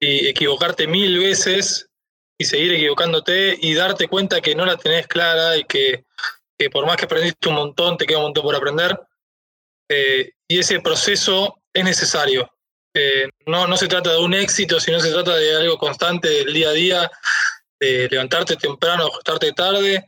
y 0.00 0.28
equivocarte 0.28 0.86
mil 0.86 1.18
veces 1.18 1.88
y 2.38 2.44
seguir 2.44 2.74
equivocándote 2.74 3.56
y 3.60 3.74
darte 3.74 4.08
cuenta 4.08 4.40
que 4.40 4.54
no 4.54 4.66
la 4.66 4.76
tenés 4.76 5.06
clara 5.06 5.56
y 5.56 5.64
que, 5.64 6.04
que 6.58 6.70
por 6.70 6.86
más 6.86 6.96
que 6.96 7.06
aprendiste 7.06 7.48
un 7.48 7.54
montón, 7.54 7.96
te 7.96 8.06
queda 8.06 8.18
un 8.18 8.24
montón 8.24 8.44
por 8.44 8.54
aprender. 8.54 8.98
Eh, 9.88 10.32
y 10.48 10.58
ese 10.58 10.80
proceso 10.80 11.62
es 11.72 11.84
necesario. 11.84 12.50
Eh, 12.94 13.28
no, 13.46 13.66
no 13.66 13.76
se 13.76 13.88
trata 13.88 14.12
de 14.12 14.18
un 14.18 14.34
éxito, 14.34 14.80
sino 14.80 15.00
se 15.00 15.12
trata 15.12 15.36
de 15.36 15.56
algo 15.56 15.78
constante 15.78 16.28
del 16.28 16.52
día 16.52 16.68
a 16.68 16.72
día, 16.72 17.10
de 17.80 18.08
levantarte 18.10 18.56
temprano, 18.56 19.06
acostarte 19.06 19.52
tarde 19.52 20.04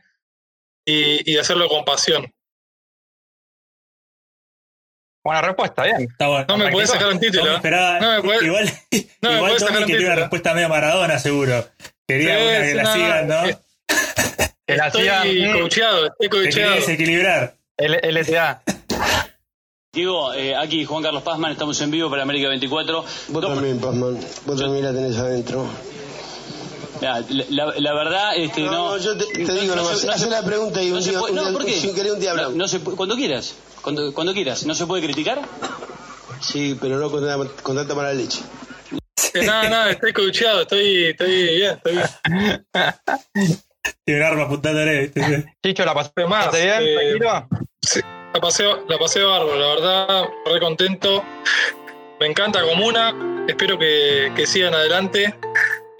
y, 0.85 1.31
y 1.31 1.37
hacerlo 1.37 1.67
con 1.67 1.85
pasión. 1.85 2.31
Buena 5.23 5.41
respuesta, 5.41 5.83
bien. 5.83 6.01
Está 6.09 6.27
bueno. 6.27 6.45
No 6.47 6.57
me 6.57 6.71
podés 6.71 6.89
sacar 6.89 7.07
un 7.09 7.19
título. 7.19 7.51
¿eh? 7.51 7.55
esperaba- 7.55 7.99
No 7.99 8.11
me 8.13 8.19
podés- 8.29 8.43
igual 8.43 8.65
no 9.21 9.29
me 9.29 9.35
igual 9.35 9.51
Tommy 9.51 9.59
sacar 9.59 9.77
un 9.81 9.85
quería 9.85 9.97
una 9.97 10.05
título. 10.07 10.15
respuesta 10.15 10.53
medio 10.53 10.69
Maradona, 10.69 11.19
seguro. 11.19 11.65
Quería 12.07 12.37
Sí, 12.37 12.43
una 12.45 12.61
que 12.65 12.73
la 12.75 12.93
sigan, 12.93 13.27
¿no? 13.27 13.45
es- 13.45 13.57
Que 14.65 14.75
la 14.77 14.87
Estoy 14.87 15.01
sigan, 15.01 15.27
mm, 15.27 15.59
coacheado, 15.59 16.05
estoy 16.07 16.29
Te 16.29 16.29
coacheado. 16.29 16.75
desequilibrar. 16.75 17.55
L- 17.77 17.99
LTA. 18.03 18.61
Diego, 19.91 20.33
eh, 20.33 20.55
aquí 20.55 20.85
Juan 20.85 21.01
Carlos 21.03 21.23
Pazman, 21.23 21.51
estamos 21.51 21.79
en 21.81 21.89
vivo 21.91 22.09
para 22.09 22.21
América 22.21 22.47
24. 22.49 23.03
Vos 23.29 23.41
también, 23.41 23.79
Pazman. 23.79 24.17
Vos 24.45 24.59
también 24.59 24.85
la 24.85 24.93
tenés 24.93 25.17
adentro. 25.17 25.67
La, 27.01 27.23
la- 27.49 27.73
la 27.77 27.93
verdad, 27.93 28.31
este, 28.35 28.61
No, 28.61 28.71
no. 28.71 28.89
no, 28.91 28.97
yo 28.97 29.17
te- 29.17 29.25
te 29.45 29.53
digo 29.53 29.75
nomás, 29.75 29.99
se- 29.99 30.09
hacé 30.09 30.25
se- 30.25 30.29
la 30.29 30.43
pregunta 30.43 30.83
y 30.83 30.91
un 30.91 31.01
se 31.01 31.11
día- 31.11 31.19
puede- 31.19 31.31
un 31.33 31.37
no, 31.37 31.43
día- 31.45 31.53
¿por 31.53 31.65
qué? 31.65 31.79
sin 31.79 31.95
querer 31.95 32.11
un 32.13 32.19
día 32.19 32.29
No, 32.29 32.35
hablamos. 32.35 32.55
no 32.57 32.67
se 32.67 32.79
cuando 32.81 33.15
quieras, 33.15 33.55
cuando, 33.81 34.13
cuando 34.13 34.33
quieras. 34.33 34.65
¿No 34.65 34.75
se 34.75 34.85
puede 34.85 35.03
criticar? 35.03 35.41
Sí, 36.41 36.77
pero 36.79 36.97
no 36.97 37.09
con, 37.09 37.25
tanta- 37.25 37.63
con 37.63 37.75
tanta 37.75 37.95
mala 37.95 38.13
leche. 38.13 38.39
Nada, 39.45 39.69
nada, 39.69 39.91
estoy 39.91 40.11
coacheado, 40.11 40.61
estoy, 40.61 41.05
estoy 41.05 41.31
bien, 41.57 41.75
estoy 41.77 41.93
bien. 41.93 42.65
Tiene 44.03 44.19
un 44.21 44.25
arma 44.25 44.43
apuntándole. 44.43 45.11
Chicho, 45.63 45.85
¿la 45.85 45.93
pasaste 45.93 46.25
Más, 46.25 46.51
bien? 46.51 46.73
eh, 46.81 47.15
¿Tranquilo? 47.19 47.47
La 48.33 48.41
pasé, 48.41 48.65
la 48.87 48.97
pasé 48.97 49.23
bárbaro, 49.23 49.55
la 49.57 49.67
verdad, 49.67 50.23
re 50.45 50.59
contento. 50.59 51.23
Me 52.19 52.27
encanta 52.27 52.61
Comuna, 52.63 53.45
espero 53.47 53.77
que, 53.79 54.31
que 54.35 54.45
sigan 54.45 54.73
adelante 54.73 55.33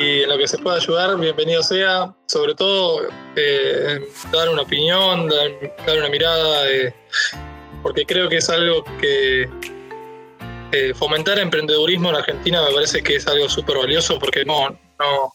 y 0.02 0.24
en 0.24 0.30
lo 0.30 0.38
que 0.38 0.48
se 0.48 0.58
pueda 0.58 0.78
ayudar, 0.78 1.18
bienvenido 1.18 1.62
sea. 1.62 2.14
Sobre 2.26 2.56
todo, 2.56 3.02
eh, 3.36 4.00
dar 4.32 4.48
una 4.50 4.62
opinión, 4.62 5.28
dar, 5.28 5.98
una 5.98 6.10
mirada, 6.10 6.64
de- 6.64 6.94
porque 7.84 8.06
creo 8.06 8.30
que 8.30 8.38
es 8.38 8.50
algo 8.50 8.84
que 9.00 9.50
eh, 10.72 10.94
fomentar 10.94 11.38
emprendedurismo 11.40 12.10
en 12.12 12.16
Argentina 12.16 12.62
me 12.68 12.74
parece 12.74 13.02
que 13.04 13.16
es 13.16 13.28
algo 13.28 13.50
súper 13.50 13.78
valioso 13.78 14.20
porque 14.20 14.46
no, 14.46 14.70
no, 14.70 15.34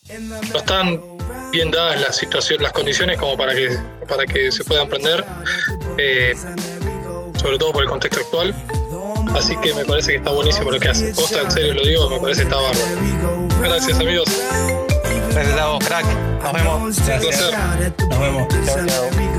no 0.52 0.56
están 0.58 1.02
bien 1.50 1.70
dadas 1.70 2.00
las 2.00 2.16
situaciones, 2.16 2.62
las 2.62 2.72
condiciones 2.72 3.18
como 3.18 3.36
para 3.36 3.54
que, 3.54 3.76
para 4.08 4.24
que 4.24 4.50
se 4.50 4.64
pueda 4.64 4.82
emprender. 4.82 5.24
Eh, 5.98 6.34
sobre 7.38 7.58
todo 7.58 7.72
por 7.72 7.82
el 7.82 7.88
contexto 7.90 8.20
actual. 8.20 8.54
Así 9.34 9.56
que 9.56 9.74
me 9.74 9.84
parece 9.84 10.12
que 10.12 10.16
está 10.18 10.30
buenísimo 10.30 10.70
lo 10.70 10.78
que 10.78 10.88
hace. 10.88 11.12
Posta, 11.14 11.40
en 11.42 11.50
serio 11.50 11.74
lo 11.74 11.82
digo, 11.82 12.10
me 12.10 12.20
parece 12.20 12.42
que 12.42 12.48
está 12.48 12.56
bárbaro. 12.56 13.48
Gracias 13.60 13.98
amigos. 13.98 14.28
Gracias 15.32 15.58
a 15.58 15.66
vos, 15.66 15.84
crack. 15.84 16.06
Nos 16.42 16.52
vemos. 16.52 16.98
Un 16.98 17.04
placer. 17.04 17.96
Nos 18.08 18.20
vemos. 18.20 18.48
Chao, 18.66 18.86
chao. 18.86 19.34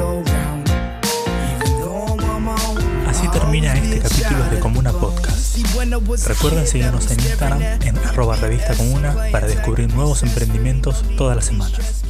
Así 3.08 3.28
termina 3.30 3.74
este 3.76 4.00
capítulo 4.00 4.44
de 4.52 4.60
Comuna 4.60 4.92
Podcast. 4.92 5.58
Recuerden 6.28 6.68
seguirnos 6.68 7.12
en 7.12 7.20
Instagram 7.20 7.62
en 7.62 7.98
arroba 8.00 8.36
revista 8.36 8.76
comuna 8.76 9.16
para 9.32 9.48
descubrir 9.48 9.94
nuevos 9.94 10.24
emprendimientos 10.24 11.04
todas 11.18 11.36
las 11.36 11.46
semanas. 11.46 12.04